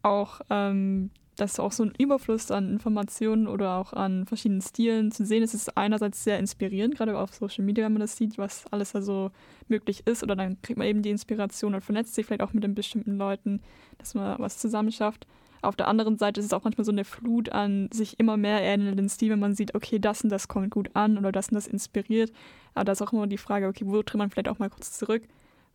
[0.03, 5.25] auch, ähm, dass auch so ein Überfluss an Informationen oder auch an verschiedenen Stilen zu
[5.25, 8.67] sehen ist, ist einerseits sehr inspirierend, gerade auf Social Media, wenn man das sieht, was
[8.71, 9.31] alles da so
[9.69, 10.23] möglich ist.
[10.23, 13.17] Oder dann kriegt man eben die Inspiration und vernetzt sich vielleicht auch mit den bestimmten
[13.17, 13.63] Leuten,
[13.97, 15.27] dass man was zusammen schafft.
[15.63, 18.61] Auf der anderen Seite ist es auch manchmal so eine Flut an sich immer mehr
[18.61, 21.55] ähnelnden Stil, wenn man sieht, okay, das und das kommt gut an oder das und
[21.55, 22.33] das inspiriert.
[22.75, 24.93] Aber da ist auch immer die Frage, okay, wo tritt man vielleicht auch mal kurz
[24.99, 25.23] zurück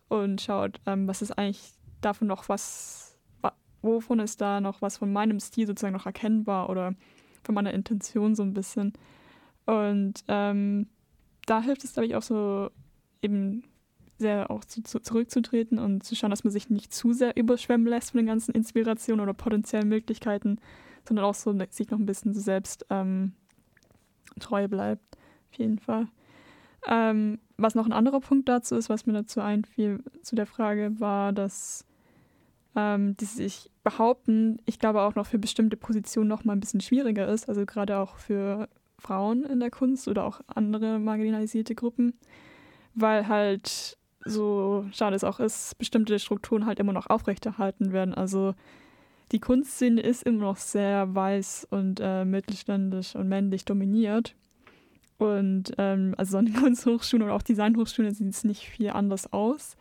[0.08, 1.72] und schaut, ähm, was ist eigentlich
[2.02, 3.18] davon noch was,
[3.80, 6.94] wovon ist da noch was von meinem Stil sozusagen noch erkennbar oder
[7.42, 8.92] von meiner Intention so ein bisschen.
[9.64, 10.86] Und ähm,
[11.46, 12.70] da hilft es, glaube ich, auch so
[13.22, 13.64] eben
[14.18, 17.86] sehr auch zu, zu, zurückzutreten und zu schauen, dass man sich nicht zu sehr überschwemmen
[17.86, 20.58] lässt von den ganzen Inspirationen oder potenziellen Möglichkeiten,
[21.06, 23.32] sondern auch so sich noch ein bisschen so selbst ähm,
[24.40, 25.16] treu bleibt.
[25.50, 26.08] Auf jeden Fall.
[26.86, 31.00] Ähm, was noch ein anderer Punkt dazu ist, was mir dazu einfiel, zu der Frage,
[31.00, 31.84] war, dass
[32.76, 36.80] ähm, die sich behaupten, ich glaube auch noch für bestimmte Positionen noch mal ein bisschen
[36.80, 42.14] schwieriger ist, also gerade auch für Frauen in der Kunst oder auch andere marginalisierte Gruppen,
[42.94, 48.14] weil halt so schade es auch ist, bestimmte Strukturen halt immer noch aufrechterhalten werden.
[48.14, 48.54] Also
[49.32, 54.34] die Kunstszene ist immer noch sehr weiß und äh, mittelständisch und männlich dominiert.
[55.18, 59.76] Und ähm, also an den Kunsthochschulen oder auch Designhochschulen sieht es nicht viel anders aus.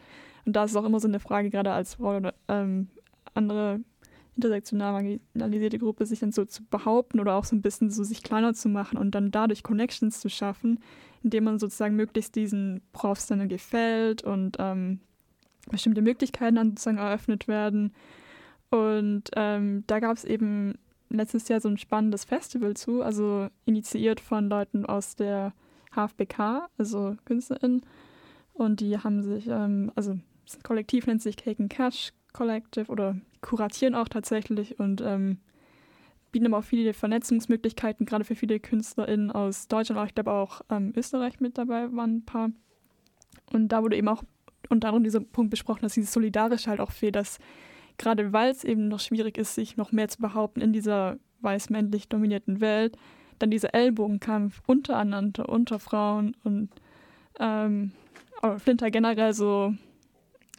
[0.46, 2.88] Und da ist auch immer so eine Frage, gerade als Frau oder ähm,
[3.34, 3.82] andere
[4.38, 8.24] intersektional marginalisierte Gruppe, sich dann so zu behaupten oder auch so ein bisschen so sich
[8.24, 10.80] kleiner zu machen und dann dadurch Connections zu schaffen,
[11.24, 15.02] indem man sozusagen möglichst diesen Profs dann gefällt und ähm,
[15.70, 17.94] bestimmte Möglichkeiten dann sozusagen eröffnet werden.
[18.70, 20.76] Und ähm, da gab es eben
[21.10, 25.54] letztes Jahr so ein spannendes Festival zu, also initiiert von Leuten aus der
[25.96, 27.82] HFBK, also KünstlerInnen.
[28.54, 33.16] Und die haben sich, ähm, also das Kollektiv nennt sich Cake and Cash Collective oder
[33.42, 35.40] kuratieren auch tatsächlich und ähm,
[36.32, 40.62] bieten aber auch viele Vernetzungsmöglichkeiten, gerade für viele KünstlerInnen aus Deutschland, aber ich glaube auch
[40.70, 42.52] ähm, Österreich mit dabei waren ein paar.
[43.52, 44.24] Und da wurde eben auch
[44.70, 47.40] unter anderem dieser Punkt besprochen, dass dieses Solidarische halt auch fehlt, dass
[47.98, 51.70] gerade weil es eben noch schwierig ist, sich noch mehr zu behaupten in dieser weiß
[51.70, 52.98] männlich dominierten Welt
[53.40, 56.70] dann dieser Ellbogenkampf untereinander, unter Frauen und
[57.40, 57.92] ähm,
[58.58, 59.74] Flinter generell so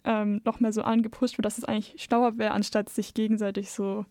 [0.09, 4.07] ähm, noch mehr so angepusht wird, dass es eigentlich schlauer wäre, anstatt sich gegenseitig so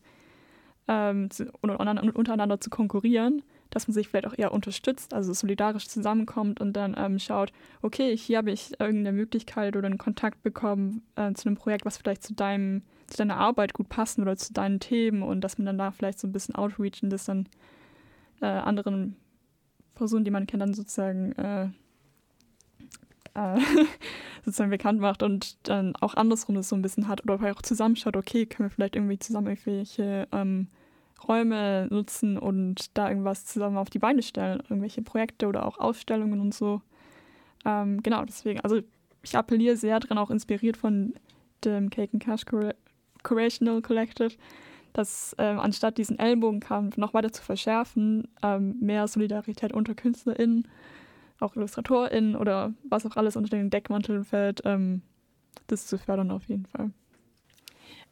[0.88, 3.42] ähm, zu, untereinander zu konkurrieren,
[3.72, 8.16] dass man sich vielleicht auch eher unterstützt, also solidarisch zusammenkommt und dann ähm, schaut, okay,
[8.16, 12.24] hier habe ich irgendeine Möglichkeit oder einen Kontakt bekommen äh, zu einem Projekt, was vielleicht
[12.24, 15.80] zu deinem, zu deiner Arbeit gut passen oder zu deinen Themen und dass man dann
[15.80, 17.50] da vielleicht so ein bisschen outreach und das dann
[18.40, 19.16] äh, anderen
[19.96, 21.70] Personen, die man kennt, dann sozusagen äh,
[23.38, 23.60] äh,
[24.44, 28.18] sozusagen bekannt macht und dann auch andersrum das so ein bisschen hat oder auch zusammenschaut,
[28.18, 30.68] okay, können wir vielleicht irgendwie zusammen irgendwelche ähm,
[31.28, 36.40] Räume nutzen und da irgendwas zusammen auf die Beine stellen, irgendwelche Projekte oder auch Ausstellungen
[36.40, 36.82] und so.
[37.66, 38.82] Ähm, genau, deswegen, also
[39.24, 41.14] ich appelliere sehr dran, auch inspiriert von
[41.66, 42.46] dem Cake and Cash
[43.24, 44.36] Curational Collective,
[44.94, 50.68] dass ähm, anstatt diesen Ellbogenkampf noch weiter zu verschärfen, ähm, mehr Solidarität unter KünstlerInnen,
[51.40, 55.02] auch IllustratorInnen oder was auch alles unter den Deckmanteln fällt, ähm,
[55.68, 56.92] das zu fördern auf jeden Fall.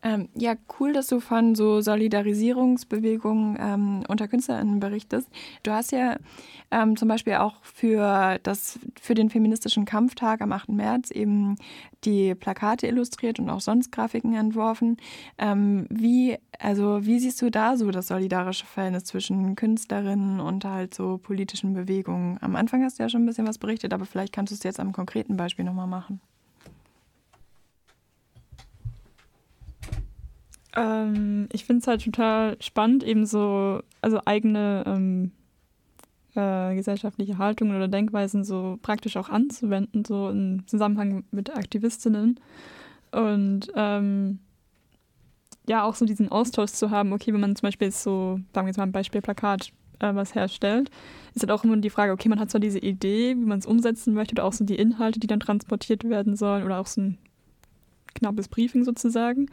[0.06, 5.28] Ähm, ja, cool, dass du von so Solidarisierungsbewegungen ähm, unter KünstlerInnen berichtest.
[5.64, 6.18] Du hast ja
[6.70, 10.70] ähm, zum Beispiel auch für, das, für den feministischen Kampftag am 8.
[10.70, 11.56] März eben
[12.03, 14.97] die Plakate illustriert und auch sonst Grafiken entworfen.
[15.39, 20.93] Ähm, wie, also, wie siehst du da so das solidarische Verhältnis zwischen Künstlerinnen und halt
[20.93, 22.38] so politischen Bewegungen?
[22.41, 24.62] Am Anfang hast du ja schon ein bisschen was berichtet, aber vielleicht kannst du es
[24.62, 26.22] jetzt am konkreten Beispiel nochmal machen.
[30.76, 35.32] Ähm, ich finde es halt total spannend, eben so, also eigene ähm,
[36.36, 42.40] äh, gesellschaftliche Haltungen oder Denkweisen so praktisch auch anzuwenden, so im Zusammenhang mit Aktivistinnen.
[43.12, 44.40] Und ähm,
[45.68, 48.70] ja, auch so diesen Austausch zu haben, okay, wenn man zum Beispiel so, sagen wir
[48.70, 50.92] jetzt mal ein Beispiel Plakat äh, was herstellt,
[51.34, 53.66] ist halt auch immer die Frage, okay, man hat zwar diese Idee, wie man es
[53.66, 57.02] umsetzen möchte, oder auch so die Inhalte, die dann transportiert werden sollen, oder auch so
[57.02, 57.18] ein
[58.14, 59.48] knappes Briefing sozusagen.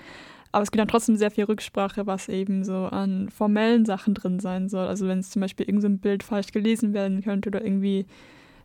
[0.53, 4.39] Aber es gibt dann trotzdem sehr viel Rücksprache, was eben so an formellen Sachen drin
[4.39, 4.87] sein soll.
[4.87, 8.07] Also wenn es zum Beispiel irgendein so Bild falsch gelesen werden könnte oder irgendwie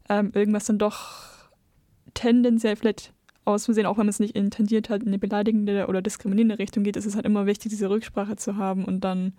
[0.10, 1.50] ähm, irgendwas dann doch
[2.14, 3.14] tendenziell vielleicht
[3.46, 6.98] aus Versehen, auch wenn es nicht intendiert hat, in eine beleidigende oder diskriminierende Richtung geht,
[6.98, 9.34] ist es halt immer wichtig, diese Rücksprache zu haben und dann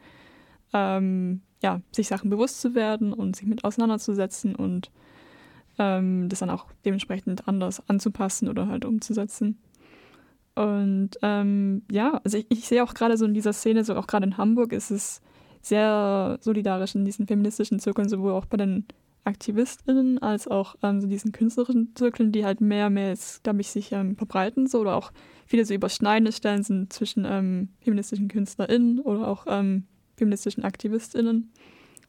[0.72, 4.90] ähm, ja, sich Sachen bewusst zu werden und sich mit auseinanderzusetzen und
[5.78, 9.58] ähm, das dann auch dementsprechend anders anzupassen oder halt umzusetzen.
[10.58, 14.08] Und ähm, ja, also ich, ich sehe auch gerade so in dieser Szene, so auch
[14.08, 15.20] gerade in Hamburg ist es
[15.62, 18.84] sehr solidarisch in diesen feministischen Zirkeln, sowohl auch bei den
[19.22, 23.68] AktivistInnen als auch ähm, so diesen künstlerischen Zirkeln, die halt mehr, mehr jetzt, glaube ich,
[23.68, 25.12] sich ähm, verbreiten, so oder auch
[25.46, 29.84] viele so überschneidende Stellen sind zwischen ähm, feministischen KünstlerInnen oder auch ähm,
[30.16, 31.52] feministischen AktivistInnen.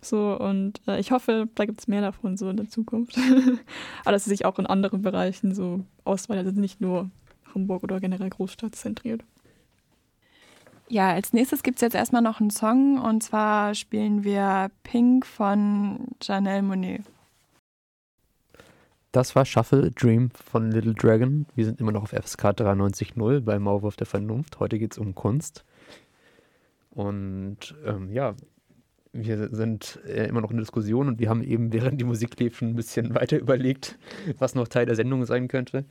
[0.01, 3.15] So, und äh, ich hoffe, da gibt es mehr davon so in der Zukunft.
[4.01, 7.11] Aber dass sie sich auch in anderen Bereichen so ausweitet, also nicht nur
[7.53, 9.23] Hamburg oder generell Großstadt zentriert.
[10.91, 15.23] Ja, als nächstes gibt es jetzt erstmal noch einen Song und zwar spielen wir Pink
[15.23, 17.03] von Janelle Monet.
[19.11, 21.45] Das war Shuffle Dream von Little Dragon.
[21.55, 24.59] Wir sind immer noch auf FSK 93.0 bei Maulwurf der Vernunft.
[24.59, 25.63] Heute geht es um Kunst.
[26.89, 28.33] Und ähm, ja,
[29.13, 32.57] wir sind äh, immer noch in Diskussion und wir haben eben, während die Musik lief,
[32.57, 33.99] schon ein bisschen weiter überlegt,
[34.39, 35.85] was noch Teil der Sendung sein könnte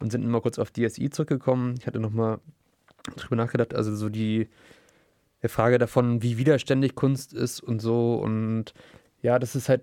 [0.00, 1.74] und sind mal kurz auf DSI zurückgekommen.
[1.78, 2.38] Ich hatte nochmal
[3.16, 4.48] drüber nachgedacht, also so die,
[5.48, 8.14] Frage davon, wie widerständig Kunst ist und so.
[8.14, 8.72] Und
[9.22, 9.82] ja, das ist halt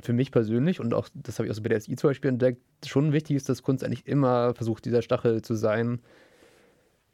[0.00, 2.60] für mich persönlich und auch, das habe ich auch so bei DSI zum Beispiel entdeckt,
[2.86, 6.00] schon wichtig ist, dass Kunst eigentlich immer versucht, dieser Stachel zu sein.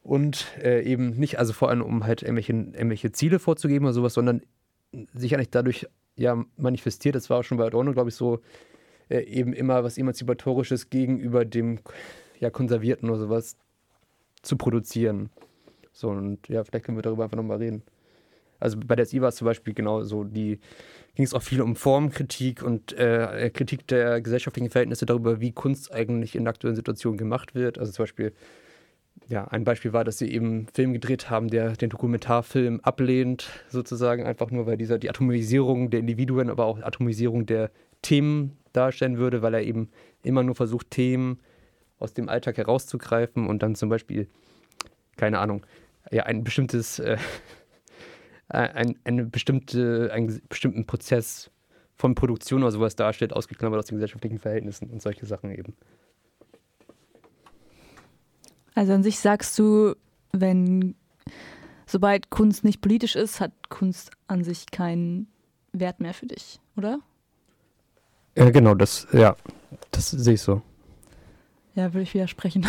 [0.03, 4.15] Und äh, eben nicht, also vor allem, um halt irgendwelche, irgendwelche Ziele vorzugeben oder sowas,
[4.15, 4.41] sondern
[5.13, 5.87] sich eigentlich dadurch
[6.17, 7.15] ja manifestiert.
[7.15, 8.41] Das war auch schon bei Adorno, glaube ich, so,
[9.09, 11.81] äh, eben immer was Emanzipatorisches gegenüber dem
[12.41, 13.57] ja, Konservierten oder sowas
[14.43, 15.31] zu produzieren.
[15.93, 17.83] So, und ja, vielleicht können wir darüber einfach nochmal reden.
[18.61, 20.59] Also bei der SI war es zum Beispiel genau so, die
[21.15, 25.93] ging es auch viel um Formkritik und äh, Kritik der gesellschaftlichen Verhältnisse darüber, wie Kunst
[25.93, 27.79] eigentlich in aktuellen Situationen gemacht wird.
[27.79, 28.33] Also zum Beispiel,
[29.29, 33.49] ja, ein Beispiel war, dass sie eben einen Film gedreht haben, der den Dokumentarfilm ablehnt,
[33.69, 37.71] sozusagen, einfach nur, weil dieser die Atomisierung der Individuen, aber auch Atomisierung der
[38.03, 39.91] Themen darstellen würde, weil er eben
[40.23, 41.41] immer nur versucht, Themen
[41.99, 44.29] aus dem Alltag herauszugreifen und dann zum Beispiel,
[45.17, 45.67] keine Ahnung,
[46.11, 47.19] ja, ein bestimmtes, äh,
[48.49, 51.51] ein, eine bestimmte, einen bestimmten Prozess
[51.95, 55.77] von Produktion oder sowas darstellt, ausgeklammert aus den gesellschaftlichen Verhältnissen und solche Sachen eben.
[58.75, 59.97] Also an sich sagst du,
[60.33, 60.95] wenn
[61.87, 65.27] sobald Kunst nicht politisch ist, hat Kunst an sich keinen
[65.73, 67.01] Wert mehr für dich, oder?
[68.39, 69.35] Ja, genau, das, ja,
[69.91, 70.63] das sehe ich so.
[71.75, 72.65] Ja, würde ich widersprechen.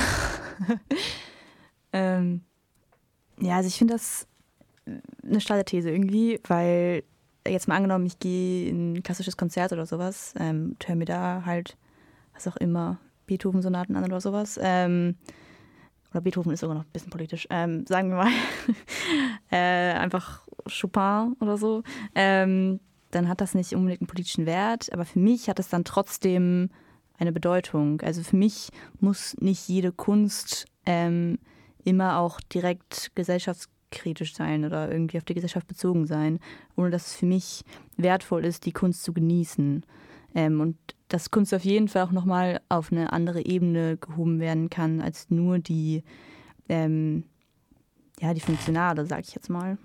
[1.94, 2.42] ähm,
[3.40, 4.28] ja, also ich finde das
[5.24, 7.04] eine steile These irgendwie, weil
[7.48, 11.44] jetzt mal angenommen, ich gehe in ein klassisches Konzert oder sowas, ähm, höre mir da
[11.46, 11.78] halt,
[12.34, 12.98] was auch immer,
[13.28, 14.60] Beethoven-Sonaten an oder sowas.
[14.62, 15.18] Ähm,
[16.10, 18.32] oder Beethoven ist sogar noch ein bisschen politisch, ähm, sagen wir mal,
[19.52, 21.84] äh, einfach Chopin oder so,
[22.16, 22.80] ähm,
[23.12, 26.70] dann hat das nicht unbedingt einen politischen Wert, aber für mich hat es dann trotzdem
[27.18, 28.02] eine Bedeutung.
[28.02, 31.38] Also für mich muss nicht jede Kunst ähm,
[31.84, 36.40] immer auch direkt gesellschaftskritisch sein oder irgendwie auf die Gesellschaft bezogen sein,
[36.76, 37.64] ohne dass es für mich
[37.98, 39.86] wertvoll ist, die Kunst zu genießen.
[40.36, 44.70] Ähm, und dass Kunst auf jeden Fall auch nochmal auf eine andere Ebene gehoben werden
[44.70, 46.04] kann, als nur die,
[46.70, 47.24] ähm,
[48.22, 49.78] ja, die funktionale, sag ich jetzt mal.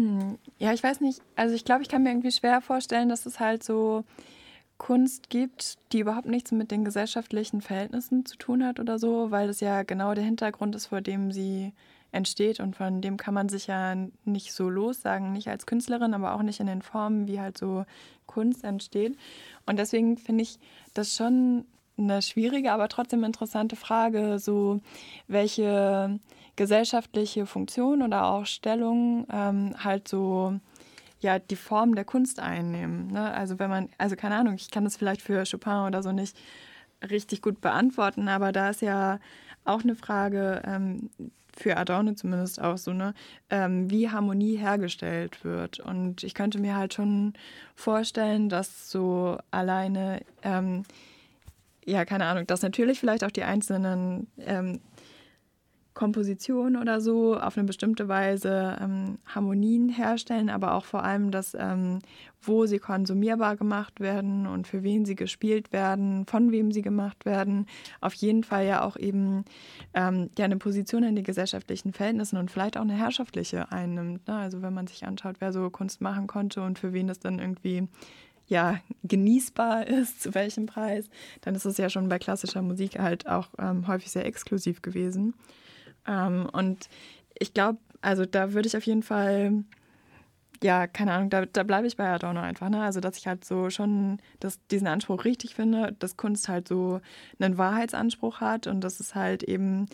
[0.00, 0.38] Hm.
[0.58, 1.20] Ja, ich weiß nicht.
[1.36, 4.04] Also ich glaube, ich kann mir irgendwie schwer vorstellen, dass es halt so
[4.78, 9.46] Kunst gibt, die überhaupt nichts mit den gesellschaftlichen Verhältnissen zu tun hat oder so, weil
[9.46, 11.74] das ja genau der Hintergrund ist, vor dem sie
[12.12, 13.94] entsteht und von dem kann man sich ja
[14.24, 17.84] nicht so lossagen, nicht als Künstlerin, aber auch nicht in den Formen, wie halt so
[18.24, 19.18] Kunst entsteht.
[19.66, 20.58] Und deswegen finde ich
[20.94, 21.66] das schon
[21.98, 24.80] eine schwierige, aber trotzdem interessante Frage, so
[25.28, 26.18] welche
[26.56, 30.58] gesellschaftliche Funktion oder auch Stellung ähm, halt so
[31.20, 33.08] ja die Form der Kunst einnehmen.
[33.08, 33.32] Ne?
[33.32, 36.36] Also wenn man, also keine Ahnung, ich kann das vielleicht für Chopin oder so nicht
[37.08, 39.20] richtig gut beantworten, aber da ist ja
[39.64, 41.10] auch eine Frage, ähm,
[41.56, 43.14] für Adorno zumindest auch so, ne,
[43.50, 45.80] ähm, wie Harmonie hergestellt wird.
[45.80, 47.34] Und ich könnte mir halt schon
[47.74, 50.84] vorstellen, dass so alleine, ähm,
[51.84, 54.80] ja, keine Ahnung, dass natürlich vielleicht auch die einzelnen ähm,
[56.00, 61.54] Komposition oder so auf eine bestimmte Weise ähm, Harmonien herstellen, aber auch vor allem, dass
[61.54, 61.98] ähm,
[62.40, 67.26] wo sie konsumierbar gemacht werden und für wen sie gespielt werden, von wem sie gemacht
[67.26, 67.66] werden,
[68.00, 69.44] auf jeden Fall ja auch eben
[69.92, 74.26] ähm, ja eine Position in den gesellschaftlichen Verhältnissen und vielleicht auch eine herrschaftliche einnimmt.
[74.26, 74.36] Ne?
[74.36, 77.38] Also wenn man sich anschaut, wer so Kunst machen konnte und für wen das dann
[77.38, 77.88] irgendwie
[78.46, 81.10] ja, genießbar ist, zu welchem Preis,
[81.42, 85.34] dann ist es ja schon bei klassischer Musik halt auch ähm, häufig sehr exklusiv gewesen.
[86.06, 86.88] Ähm, und
[87.38, 89.64] ich glaube, also da würde ich auf jeden Fall,
[90.62, 92.68] ja, keine Ahnung, da, da bleibe ich bei Adorno einfach.
[92.68, 92.82] Ne?
[92.82, 97.00] Also, dass ich halt so schon das, diesen Anspruch richtig finde, dass Kunst halt so
[97.38, 99.86] einen Wahrheitsanspruch hat und dass es halt eben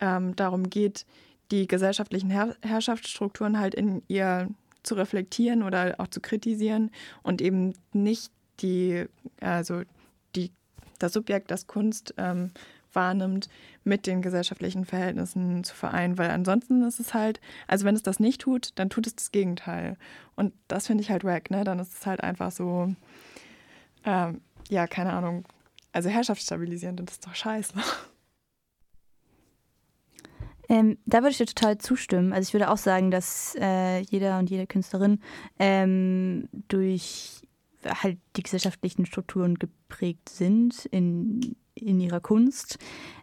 [0.00, 1.06] ähm, darum geht,
[1.50, 4.48] die gesellschaftlichen Herr Herrschaftsstrukturen halt in ihr
[4.82, 6.90] zu reflektieren oder auch zu kritisieren
[7.22, 9.06] und eben nicht die,
[9.40, 9.82] also
[10.36, 10.52] die,
[10.98, 12.50] das Subjekt, das Kunst ähm,
[12.94, 13.48] wahrnimmt,
[13.84, 18.20] mit den gesellschaftlichen Verhältnissen zu vereinen, weil ansonsten ist es halt, also wenn es das
[18.20, 19.96] nicht tut, dann tut es das Gegenteil.
[20.36, 21.64] Und das finde ich halt wack, ne?
[21.64, 22.94] Dann ist es halt einfach so,
[24.04, 25.44] ähm, ja, keine Ahnung,
[25.92, 27.74] also herrschaftsstabilisierend und das ist doch scheiße.
[30.68, 32.32] Ähm, da würde ich dir total zustimmen.
[32.32, 35.20] Also ich würde auch sagen, dass äh, jeder und jede Künstlerin
[35.58, 37.42] ähm, durch
[37.86, 42.78] halt die gesellschaftlichen Strukturen geprägt sind in in ihrer Kunst.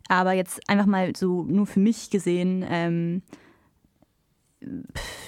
[0.08, 3.22] Aber jetzt einfach mal so nur für mich gesehen, ähm,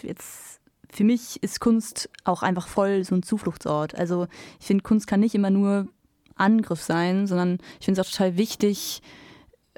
[0.01, 0.59] jetzt
[0.89, 3.95] für mich ist Kunst auch einfach voll so ein Zufluchtsort.
[3.95, 4.27] Also
[4.59, 5.87] ich finde, Kunst kann nicht immer nur
[6.35, 9.01] Angriff sein, sondern ich finde es auch total wichtig,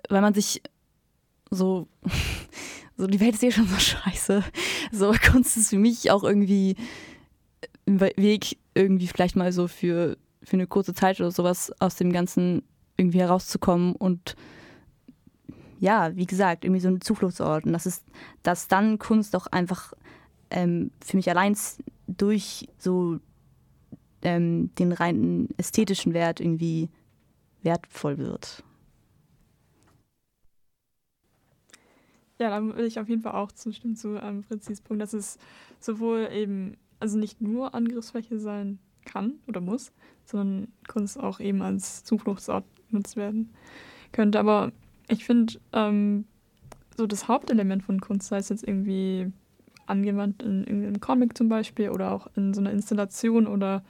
[0.09, 0.61] weil man sich
[1.51, 1.87] so,
[2.97, 4.43] so die Welt ist eh schon so scheiße.
[4.91, 6.75] So Kunst ist für mich auch irgendwie
[7.87, 12.11] ein Weg, irgendwie vielleicht mal so für, für eine kurze Zeit oder sowas aus dem
[12.11, 12.63] ganzen
[12.97, 14.35] irgendwie herauszukommen und
[15.79, 17.65] ja, wie gesagt, irgendwie so ein Zufluchtsort.
[17.65, 18.05] Und das ist,
[18.43, 19.93] dass dann Kunst auch einfach
[20.49, 21.55] ähm, für mich allein
[22.07, 23.19] durch so
[24.21, 26.89] ähm, den reinen ästhetischen Wert irgendwie
[27.61, 28.63] wertvoll wird.
[32.39, 35.37] Ja, da will ich auf jeden Fall auch zustimmen zu ähm, Fritzis Punkt, dass es
[35.79, 39.93] sowohl eben, also nicht nur Angriffsfläche sein kann oder muss,
[40.25, 42.65] sondern Kunst auch eben als Zufluchtsort
[42.95, 43.49] genutzt werden
[44.11, 44.39] könnte.
[44.39, 44.71] Aber
[45.07, 46.25] ich finde, ähm,
[46.97, 49.31] so das Hauptelement von Kunst, sei es jetzt irgendwie
[49.85, 53.83] angewandt in irgendeinem Comic zum Beispiel oder auch in so einer Installation oder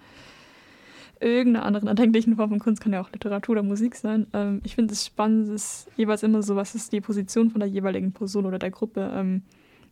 [1.21, 4.27] irgendeiner anderen erdenklichen Form von Kunst, kann ja auch Literatur oder Musik sein.
[4.33, 7.59] Ähm, ich finde es spannend, es ist jeweils immer so, was ist die Position von
[7.59, 9.11] der jeweiligen Person oder der Gruppe.
[9.13, 9.43] Ähm,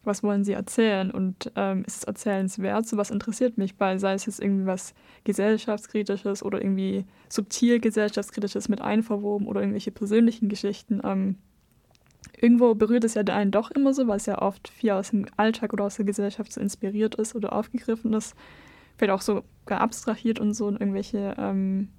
[0.04, 2.88] was wollen sie erzählen und ähm, ist es erzählenswert?
[2.88, 4.94] So was interessiert mich bei, sei es jetzt irgendwie was
[5.24, 11.02] gesellschaftskritisches oder irgendwie subtil gesellschaftskritisches mit einverwoben oder irgendwelche persönlichen Geschichten.
[11.04, 11.38] Ähm,
[12.38, 15.26] irgendwo berührt es ja einen doch immer so, weil es ja oft viel aus dem
[15.38, 18.36] Alltag oder aus der Gesellschaft so inspiriert ist oder aufgegriffen ist.
[18.98, 21.90] Vielleicht auch so abstrahiert und so in irgendwelche ähm,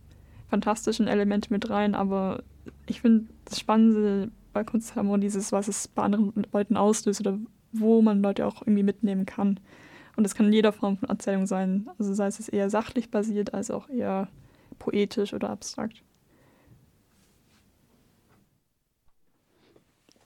[0.49, 2.43] fantastischen Elemente mit rein, aber
[2.87, 7.39] ich finde das Spannende bei Kunstharmonie dieses, was es bei anderen Leuten auslöst oder
[7.75, 9.61] wo man Leute auch irgendwie mitnehmen kann.
[10.17, 11.89] Und das kann in jeder Form von Erzählung sein.
[11.99, 14.29] Also sei es eher sachlich basiert, als auch eher
[14.79, 16.03] poetisch oder abstrakt.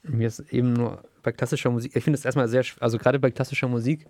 [0.03, 3.30] Mir ist eben nur bei klassischer Musik, ich finde es erstmal sehr, also gerade bei
[3.30, 4.07] klassischer Musik,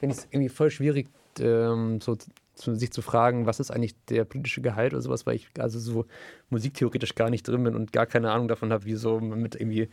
[0.00, 1.08] finde ich es irgendwie voll schwierig,
[1.38, 2.16] ähm, so
[2.54, 5.78] zu, sich zu fragen, was ist eigentlich der politische Gehalt oder sowas, weil ich also
[5.78, 6.06] so
[6.50, 9.88] musiktheoretisch gar nicht drin bin und gar keine Ahnung davon habe, wie so mit irgendwie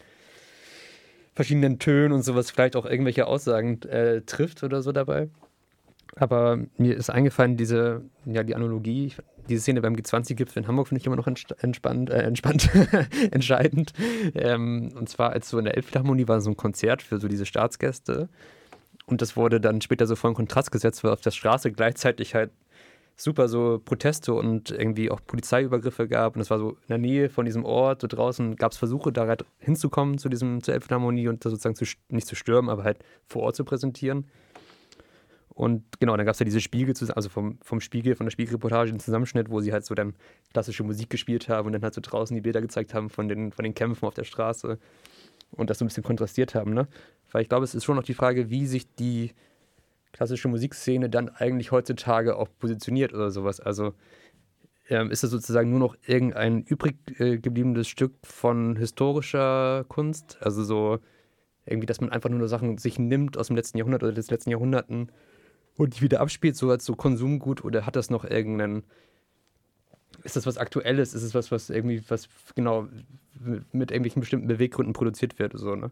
[1.33, 5.29] verschiedenen Tönen und sowas vielleicht auch irgendwelche Aussagen äh, trifft oder so dabei.
[6.15, 9.13] Aber mir ist eingefallen, diese, ja, die Analogie,
[9.49, 12.69] diese Szene beim G20-Gipfel in Hamburg finde ich immer noch entspannt, äh, entspannt
[13.31, 13.93] entscheidend.
[14.35, 17.45] Ähm, und zwar, als so in der Elbphilharmonie war so ein Konzert für so diese
[17.45, 18.29] Staatsgäste.
[19.05, 22.35] Und das wurde dann später so vor einen Kontrast gesetzt, weil auf der Straße gleichzeitig
[22.35, 22.51] halt
[23.15, 26.35] super so Proteste und irgendwie auch Polizeiübergriffe gab.
[26.35, 29.11] Und es war so in der Nähe von diesem Ort, so draußen gab es Versuche,
[29.11, 32.83] da halt hinzukommen zu diesem, zur Elbphilharmonie und das sozusagen zu, nicht zu stürmen, aber
[32.83, 34.25] halt vor Ort zu präsentieren.
[35.49, 38.91] Und genau, dann gab es ja diese Spiegel, also vom, vom Spiegel, von der Spiegelreportage,
[38.91, 40.15] den Zusammenschnitt, wo sie halt so dann
[40.51, 43.51] klassische Musik gespielt haben und dann halt so draußen die Bilder gezeigt haben von den,
[43.51, 44.79] von den Kämpfen auf der Straße
[45.51, 46.87] und das so ein bisschen kontrastiert haben, ne?
[47.31, 49.31] Weil ich glaube, es ist schon noch die Frage, wie sich die
[50.13, 53.59] klassische Musikszene dann eigentlich heutzutage auch positioniert oder sowas.
[53.59, 53.93] Also
[54.89, 60.37] ähm, ist es sozusagen nur noch irgendein übrig äh, gebliebenes Stück von historischer Kunst?
[60.39, 60.99] Also so
[61.65, 64.51] irgendwie, dass man einfach nur Sachen sich nimmt aus dem letzten Jahrhundert oder des letzten
[64.51, 65.11] Jahrhunderten
[65.75, 68.83] und die wieder abspielt, so als so Konsumgut oder hat das noch irgendeinen.
[70.23, 71.13] Ist das was Aktuelles?
[71.13, 72.87] Ist es was, was irgendwie, was genau
[73.71, 75.57] mit irgendwelchen bestimmten Beweggründen produziert wird?
[75.57, 75.91] So, ne?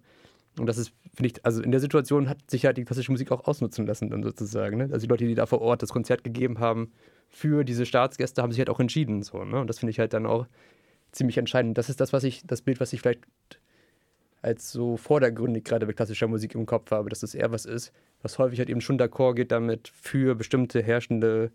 [0.59, 3.31] Und das ist, finde ich, also in der Situation hat sich halt die klassische Musik
[3.31, 4.77] auch ausnutzen lassen, dann sozusagen.
[4.77, 4.89] Ne?
[4.91, 6.91] Also die Leute, die da vor Ort das Konzert gegeben haben
[7.29, 9.23] für diese Staatsgäste, haben sich halt auch entschieden.
[9.23, 9.61] So, ne?
[9.61, 10.47] Und das finde ich halt dann auch
[11.11, 11.77] ziemlich entscheidend.
[11.77, 13.21] Das ist das, was ich, das Bild, was ich vielleicht
[14.41, 17.93] als so vordergründig gerade bei klassischer Musik im Kopf habe, dass das eher was ist,
[18.21, 21.51] was häufig halt eben schon d'accord geht damit, für bestimmte herrschende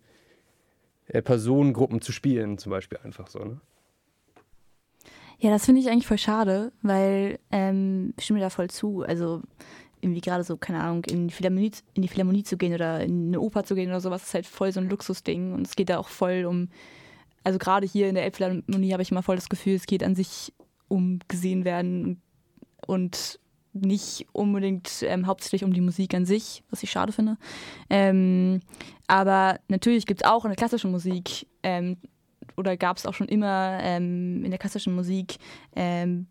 [1.07, 3.59] äh, Personengruppen zu spielen, zum Beispiel einfach so, ne?
[5.39, 9.03] Ja, das finde ich eigentlich voll schade, weil ähm, ich stimme da voll zu.
[9.03, 9.43] Also
[10.01, 13.27] irgendwie gerade so, keine Ahnung, in die, Philharmonie, in die Philharmonie zu gehen oder in
[13.27, 15.53] eine Oper zu gehen oder sowas, ist halt voll so ein Luxusding.
[15.53, 16.69] Und es geht da auch voll um,
[17.43, 20.15] also gerade hier in der Elbphilharmonie habe ich immer voll das Gefühl, es geht an
[20.15, 20.53] sich
[20.87, 22.21] um gesehen werden
[22.85, 23.39] und
[23.73, 27.37] nicht unbedingt ähm, hauptsächlich um die Musik an sich, was ich schade finde.
[27.89, 28.61] Ähm,
[29.07, 31.97] aber natürlich gibt es auch in der klassischen Musik ähm,
[32.57, 35.37] oder gab es auch schon immer ähm, in der klassischen Musik
[35.75, 36.27] ähm,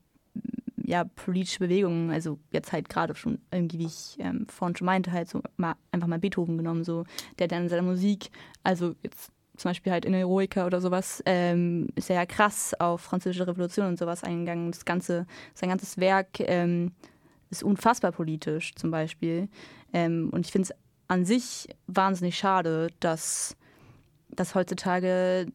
[0.86, 5.10] ja, politische Bewegungen, also jetzt halt gerade schon irgendwie, wie ich ähm, vorhin schon meinte,
[5.10, 7.04] halt so mal, einfach mal Beethoven genommen, so,
[7.38, 8.30] der dann in seiner Musik,
[8.62, 13.00] also jetzt zum Beispiel halt in Eroica oder sowas, ähm, ist er ja krass auf
[13.00, 14.70] französische Revolution und sowas eingegangen.
[14.70, 16.92] Das ganze, sein ganzes Werk ähm,
[17.50, 19.48] ist unfassbar politisch zum Beispiel.
[19.92, 20.76] Ähm, und ich finde es
[21.08, 23.56] an sich wahnsinnig schade, dass
[24.28, 25.46] das heutzutage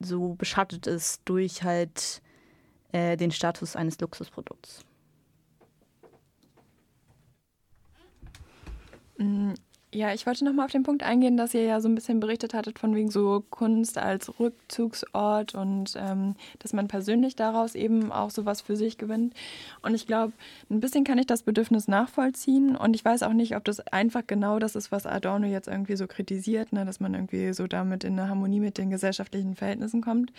[0.00, 2.22] so beschattet ist durch halt
[2.92, 4.84] äh, den Status eines Luxusprodukts.
[9.94, 12.52] Ja, ich wollte nochmal auf den Punkt eingehen, dass ihr ja so ein bisschen berichtet
[12.52, 18.28] hattet von wegen so Kunst als Rückzugsort und ähm, dass man persönlich daraus eben auch
[18.28, 19.32] sowas für sich gewinnt.
[19.80, 20.34] Und ich glaube,
[20.68, 24.26] ein bisschen kann ich das Bedürfnis nachvollziehen und ich weiß auch nicht, ob das einfach
[24.26, 28.04] genau das ist, was Adorno jetzt irgendwie so kritisiert, ne, dass man irgendwie so damit
[28.04, 30.34] in eine Harmonie mit den gesellschaftlichen Verhältnissen kommt,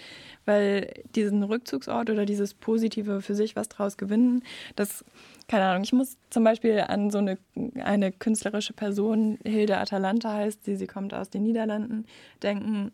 [0.46, 4.44] weil diesen Rückzugsort oder dieses Positive für sich was draus gewinnen,
[4.76, 5.04] das
[5.50, 7.40] keine Ahnung, ich muss zum Beispiel an so eine,
[7.84, 12.06] eine künstlerische Person, Hilde Atalanta heißt sie, sie kommt aus den Niederlanden,
[12.44, 12.92] denken.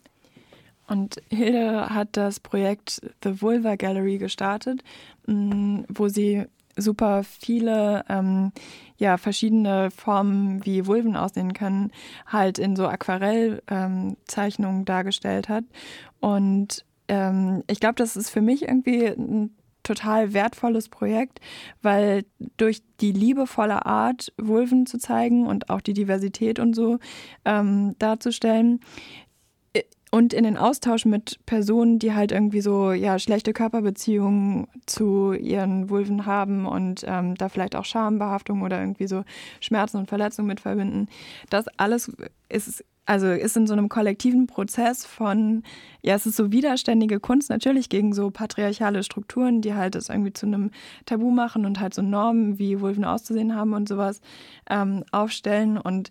[0.87, 4.83] Und Hilde hat das Projekt The Vulva Gallery gestartet,
[5.27, 6.45] mm, wo sie
[6.77, 8.53] super viele ähm,
[8.97, 11.91] ja, Formen, wie Vulven aussehen können,
[12.25, 15.65] halt in so Aquarellzeichnungen ähm, dargestellt hat.
[16.21, 19.51] Und ähm, ich glaube, das ist für mich irgendwie ein
[19.85, 21.39] total wertvolles Projekt,
[21.81, 22.25] weil
[22.57, 26.99] durch die liebevolle Art, Vulven zu zeigen und auch die Diversität und so
[27.45, 28.81] ähm, darzustellen,
[29.73, 35.33] äh, und in den Austausch mit Personen, die halt irgendwie so ja schlechte Körperbeziehungen zu
[35.33, 39.23] ihren Vulven haben und ähm, da vielleicht auch Schambehaftung oder irgendwie so
[39.59, 41.07] Schmerzen und Verletzungen mit verbinden.
[41.49, 42.11] Das alles
[42.49, 45.63] ist also ist in so einem kollektiven Prozess von,
[46.01, 50.33] ja, es ist so widerständige Kunst natürlich gegen so patriarchale Strukturen, die halt es irgendwie
[50.33, 50.71] zu einem
[51.05, 54.21] Tabu machen und halt so Normen, wie Vulven auszusehen haben und sowas
[54.69, 56.09] ähm, aufstellen und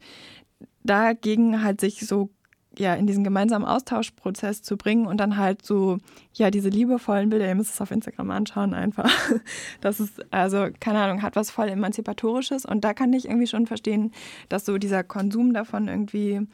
[0.85, 2.31] dagegen halt sich so
[2.79, 5.99] ja, in diesen gemeinsamen Austauschprozess zu bringen und dann halt so,
[6.33, 9.11] ja, diese liebevollen Bilder, ihr müsst es auf Instagram anschauen einfach.
[9.81, 13.67] Das ist, also, keine Ahnung, hat was voll Emanzipatorisches und da kann ich irgendwie schon
[13.67, 14.13] verstehen,
[14.49, 16.47] dass so dieser Konsum davon irgendwie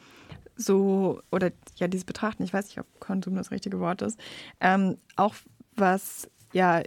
[0.61, 4.19] so, oder ja, dieses Betrachten, ich weiß nicht, ob Konsum das richtige Wort ist,
[4.59, 5.35] ähm, auch
[5.75, 6.81] was, ja,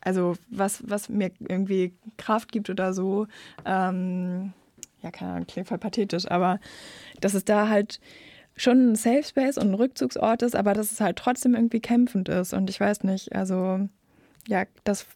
[0.00, 3.26] also was, was mir irgendwie Kraft gibt oder so,
[3.64, 4.52] ähm,
[5.02, 6.60] ja, keine Ahnung, klingt voll pathetisch, aber
[7.20, 8.00] dass es da halt
[8.56, 12.28] schon ein Safe Space und ein Rückzugsort ist, aber dass es halt trotzdem irgendwie kämpfend
[12.28, 12.52] ist.
[12.52, 13.88] Und ich weiß nicht, also
[14.46, 15.06] ja, das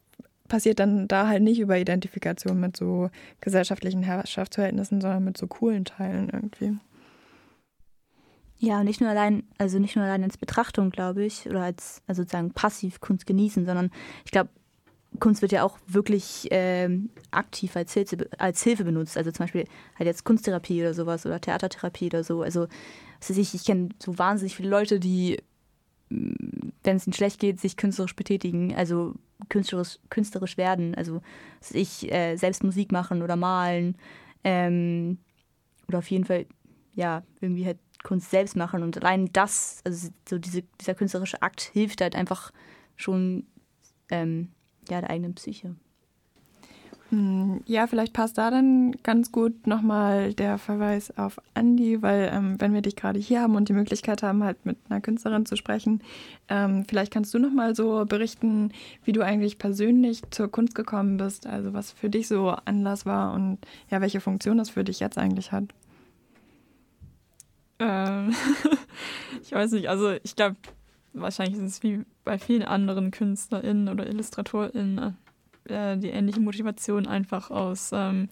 [0.49, 5.84] passiert dann da halt nicht über Identifikation mit so gesellschaftlichen Herrschaftsverhältnissen, sondern mit so coolen
[5.84, 6.78] Teilen irgendwie.
[8.65, 12.23] Ja, nicht nur allein, also nicht nur allein als Betrachtung, glaube ich, oder als also
[12.23, 13.91] sozusagen passiv Kunst genießen, sondern
[14.25, 14.49] ich glaube,
[15.21, 19.19] Kunst wird ja auch wirklich ähm, aktiv als Hilfe, als Hilfe benutzt.
[19.19, 19.67] Also zum Beispiel
[19.99, 22.41] halt jetzt Kunsttherapie oder sowas oder Theatertherapie oder so.
[22.43, 22.67] Also
[23.29, 25.43] ich, ich kenne so wahnsinnig viele Leute, die,
[26.09, 29.15] mm, wenn es ihnen schlecht geht, sich künstlerisch betätigen, also
[29.51, 30.95] künstlerisch, künstlerisch werden.
[30.95, 31.21] Also
[31.71, 33.97] ich äh, selbst Musik machen oder malen.
[34.43, 35.19] Ähm,
[35.87, 36.47] oder auf jeden Fall,
[36.95, 38.84] ja, irgendwie halt Kunst selbst machen.
[38.84, 42.52] Und allein das, also so diese, dieser künstlerische Akt hilft halt einfach
[42.94, 43.46] schon
[44.11, 44.50] ähm,
[44.88, 45.74] ja, der eigenen Psyche.
[47.11, 52.61] Hm, ja, vielleicht passt da dann ganz gut nochmal der Verweis auf Andi, weil ähm,
[52.61, 55.57] wenn wir dich gerade hier haben und die Möglichkeit haben, halt mit einer Künstlerin zu
[55.57, 56.02] sprechen,
[56.48, 58.72] ähm, vielleicht kannst du nochmal so berichten,
[59.05, 63.34] wie du eigentlich persönlich zur Kunst gekommen bist, also was für dich so Anlass war
[63.34, 63.59] und
[63.90, 65.64] ja, welche Funktion das für dich jetzt eigentlich hat.
[67.85, 68.35] Ähm,
[69.43, 70.57] ich weiß nicht, also ich glaube,
[71.12, 75.16] wahrscheinlich ist es wie bei vielen anderen KünstlerInnen oder IllustratorInnen
[75.64, 78.28] äh, die ähnliche Motivation einfach aus, ähm,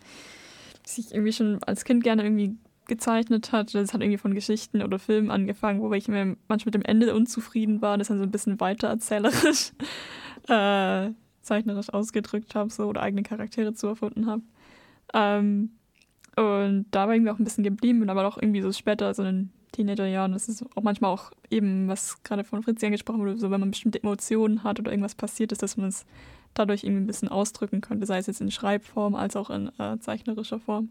[0.84, 3.74] sich irgendwie schon als Kind gerne irgendwie gezeichnet hat.
[3.74, 7.14] Das hat irgendwie von Geschichten oder Filmen angefangen, wo ich mir manchmal mit dem Ende
[7.14, 9.72] unzufrieden war, das dann so ein bisschen weiter erzählerisch,
[10.48, 11.10] äh,
[11.42, 14.42] zeichnerisch ausgedrückt habe so, oder eigene Charaktere zu erfunden habe.
[15.12, 15.72] Ähm,
[16.36, 19.22] und da war irgendwie auch ein bisschen geblieben und aber auch irgendwie so später, so
[19.22, 23.38] in den Teenagerjahren, das ist auch manchmal auch eben, was gerade von Fritzi angesprochen wurde,
[23.38, 26.06] so wenn man bestimmte Emotionen hat oder irgendwas passiert ist, dass man es
[26.54, 29.98] dadurch irgendwie ein bisschen ausdrücken könnte, sei es jetzt in Schreibform als auch in äh,
[29.98, 30.90] zeichnerischer Form.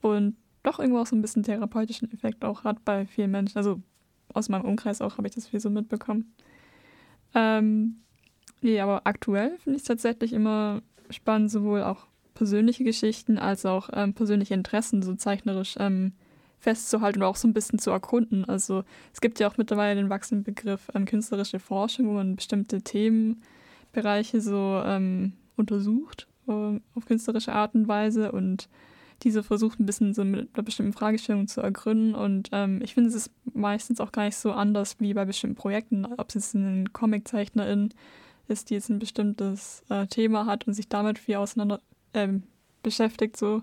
[0.00, 3.58] Und doch irgendwo auch so ein bisschen therapeutischen Effekt auch hat bei vielen Menschen.
[3.58, 3.80] Also
[4.32, 6.32] aus meinem Umkreis auch habe ich das viel so mitbekommen.
[7.34, 8.02] Ähm,
[8.60, 13.90] nee, aber aktuell finde ich es tatsächlich immer spannend, sowohl auch persönliche Geschichten als auch
[13.92, 16.12] ähm, persönliche Interessen so zeichnerisch ähm,
[16.58, 18.44] festzuhalten oder auch so ein bisschen zu erkunden.
[18.44, 22.82] Also es gibt ja auch mittlerweile den wachsenden Begriff ähm, künstlerische Forschung, wo man bestimmte
[22.82, 28.68] Themenbereiche so ähm, untersucht äh, auf künstlerische Art und Weise und
[29.22, 32.14] diese versucht ein bisschen so mit einer bestimmten Fragestellung zu ergründen.
[32.14, 35.56] Und ähm, ich finde, es ist meistens auch gar nicht so anders wie bei bestimmten
[35.56, 37.90] Projekten, ob es jetzt eine Comiczeichnerin
[38.48, 41.80] ist, die jetzt ein bestimmtes äh, Thema hat und sich damit viel auseinander
[42.14, 42.44] ähm,
[42.82, 43.62] beschäftigt, so,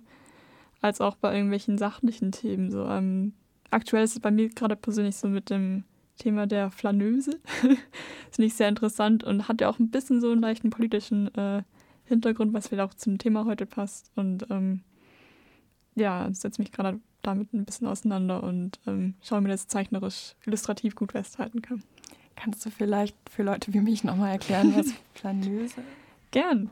[0.81, 2.71] als auch bei irgendwelchen sachlichen Themen.
[2.71, 3.33] So, ähm,
[3.71, 5.83] aktuell ist es bei mir gerade persönlich so mit dem
[6.17, 7.31] Thema der Flaneuse.
[7.61, 11.33] das finde ich sehr interessant und hat ja auch ein bisschen so einen leichten politischen
[11.35, 11.63] äh,
[12.05, 14.11] Hintergrund, was vielleicht auch zum Thema heute passt.
[14.15, 14.81] Und ähm,
[15.95, 20.95] ja, setze mich gerade damit ein bisschen auseinander und ähm, schaue mir das zeichnerisch illustrativ
[20.95, 21.83] gut festhalten kann.
[22.35, 25.75] Kannst du vielleicht für Leute wie mich nochmal erklären, was Flaneuse ist?
[26.31, 26.69] Gern.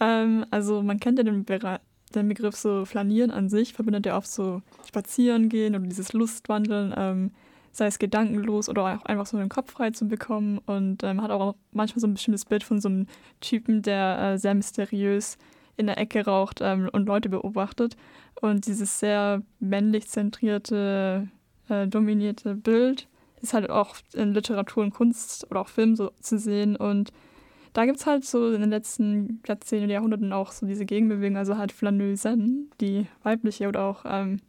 [0.00, 1.80] Ähm, also man kennt ja den, Be
[2.14, 6.94] den, Begriff so Flanieren an sich, verbindet ja oft so Spazieren gehen oder dieses Lustwandeln,
[6.96, 7.30] ähm,
[7.72, 11.30] sei es gedankenlos oder auch einfach so den Kopf frei zu bekommen und ähm, hat
[11.30, 13.06] auch manchmal so ein bestimmtes Bild von so einem
[13.40, 15.38] Typen, der äh, sehr mysteriös
[15.76, 17.96] in der Ecke raucht ähm, und Leute beobachtet.
[18.40, 21.28] Und dieses sehr männlich zentrierte,
[21.68, 23.08] äh, dominierte Bild
[23.40, 27.12] ist halt auch in Literatur und Kunst oder auch Film so zu sehen und
[27.74, 31.58] da gibt es halt so in den letzten Jahrzehnten, Jahrhunderten auch so diese Gegenbewegung, also
[31.58, 34.40] halt Flaneusen, die weibliche oder auch ähm,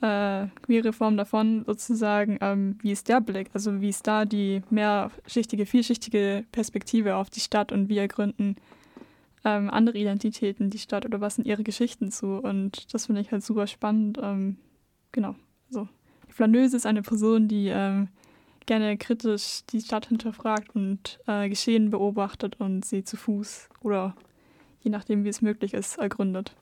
[0.00, 4.62] äh, queere Form davon sozusagen, ähm, wie ist der Blick, also wie ist da die
[4.70, 8.56] mehrschichtige, vielschichtige Perspektive auf die Stadt und wie ergründen
[9.44, 13.32] ähm, andere Identitäten die Stadt oder was sind ihre Geschichten zu und das finde ich
[13.32, 14.18] halt super spannend.
[14.22, 14.56] Ähm,
[15.10, 15.34] genau,
[15.68, 15.88] also
[16.28, 18.08] Flaneuse ist eine Person, die ähm,
[18.66, 24.16] gerne kritisch die Stadt hinterfragt und äh, Geschehen beobachtet und sie zu Fuß oder
[24.80, 26.54] je nachdem, wie es möglich ist, ergründet.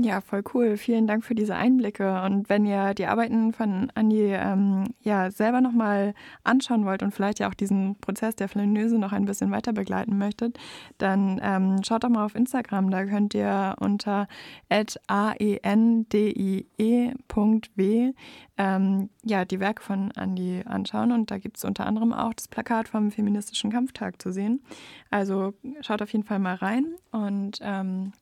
[0.00, 0.76] Ja, voll cool.
[0.76, 2.20] Vielen Dank für diese Einblicke.
[2.22, 7.38] Und wenn ihr die Arbeiten von Andi ähm, ja selber nochmal anschauen wollt und vielleicht
[7.38, 10.58] ja auch diesen Prozess der Flanöse noch ein bisschen weiter begleiten möchtet,
[10.98, 12.90] dann ähm, schaut doch mal auf Instagram.
[12.90, 14.26] Da könnt ihr unter
[14.68, 15.62] aendie.w
[18.56, 21.12] ähm, ja, die Werke von Andi anschauen.
[21.12, 24.60] Und da gibt es unter anderem auch das Plakat vom Feministischen Kampftag zu sehen.
[25.10, 28.12] Also schaut auf jeden Fall mal rein und ähm,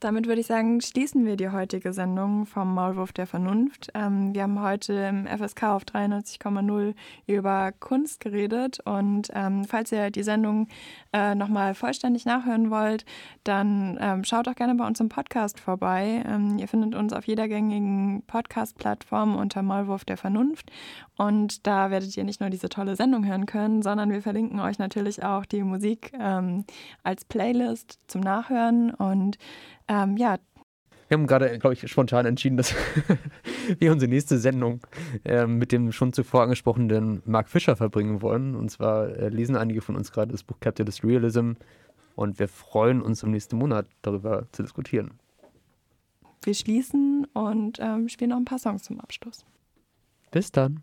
[0.00, 3.90] damit würde ich sagen, schließen wir die heutige Sendung vom Maulwurf der Vernunft.
[3.94, 6.94] Ähm, wir haben heute im FSK auf 93,0
[7.26, 10.68] über Kunst geredet und ähm, falls ihr die Sendung
[11.12, 13.06] äh, nochmal vollständig nachhören wollt,
[13.44, 16.22] dann ähm, schaut auch gerne bei uns im Podcast vorbei.
[16.26, 20.70] Ähm, ihr findet uns auf jeder gängigen Podcast-Plattform unter Maulwurf der Vernunft
[21.16, 24.78] und da werdet ihr nicht nur diese tolle Sendung hören können, sondern wir verlinken euch
[24.78, 26.64] natürlich auch die Musik ähm,
[27.02, 29.38] als Playlist zum Nachhören und
[29.88, 30.38] ähm, ja.
[31.08, 32.74] Wir haben gerade, glaube ich, spontan entschieden, dass
[33.78, 34.80] wir unsere nächste Sendung
[35.24, 38.56] äh, mit dem schon zuvor angesprochenen Mark Fischer verbringen wollen.
[38.56, 41.52] Und zwar äh, lesen einige von uns gerade das Buch Capitalist Realism
[42.16, 45.12] und wir freuen uns im nächsten Monat darüber zu diskutieren.
[46.42, 49.44] Wir schließen und ähm, spielen noch ein paar Songs zum Abschluss.
[50.32, 50.82] Bis dann.